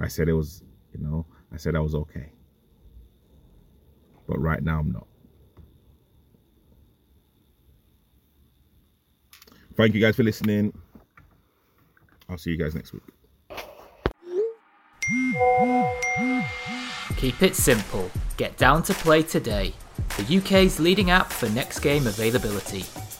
I 0.00 0.08
said 0.08 0.28
it 0.28 0.32
was, 0.32 0.64
you 0.92 0.98
know, 1.00 1.24
I 1.54 1.56
said 1.56 1.76
I 1.76 1.78
was 1.78 1.94
okay. 1.94 2.32
But 4.26 4.40
right 4.40 4.60
now 4.60 4.80
I'm 4.80 4.90
not. 4.90 5.06
Thank 9.76 9.94
you 9.94 10.00
guys 10.00 10.16
for 10.16 10.24
listening. 10.24 10.72
I'll 12.28 12.38
see 12.38 12.50
you 12.50 12.56
guys 12.56 12.74
next 12.74 12.92
week. 12.92 13.02
Keep 17.18 17.42
it 17.42 17.54
simple. 17.54 18.10
Get 18.36 18.56
down 18.56 18.82
to 18.82 18.94
play 18.94 19.22
today. 19.22 19.74
The 20.16 20.38
UK's 20.38 20.80
leading 20.80 21.10
app 21.10 21.30
for 21.30 21.48
next 21.50 21.78
game 21.78 22.08
availability. 22.08 22.84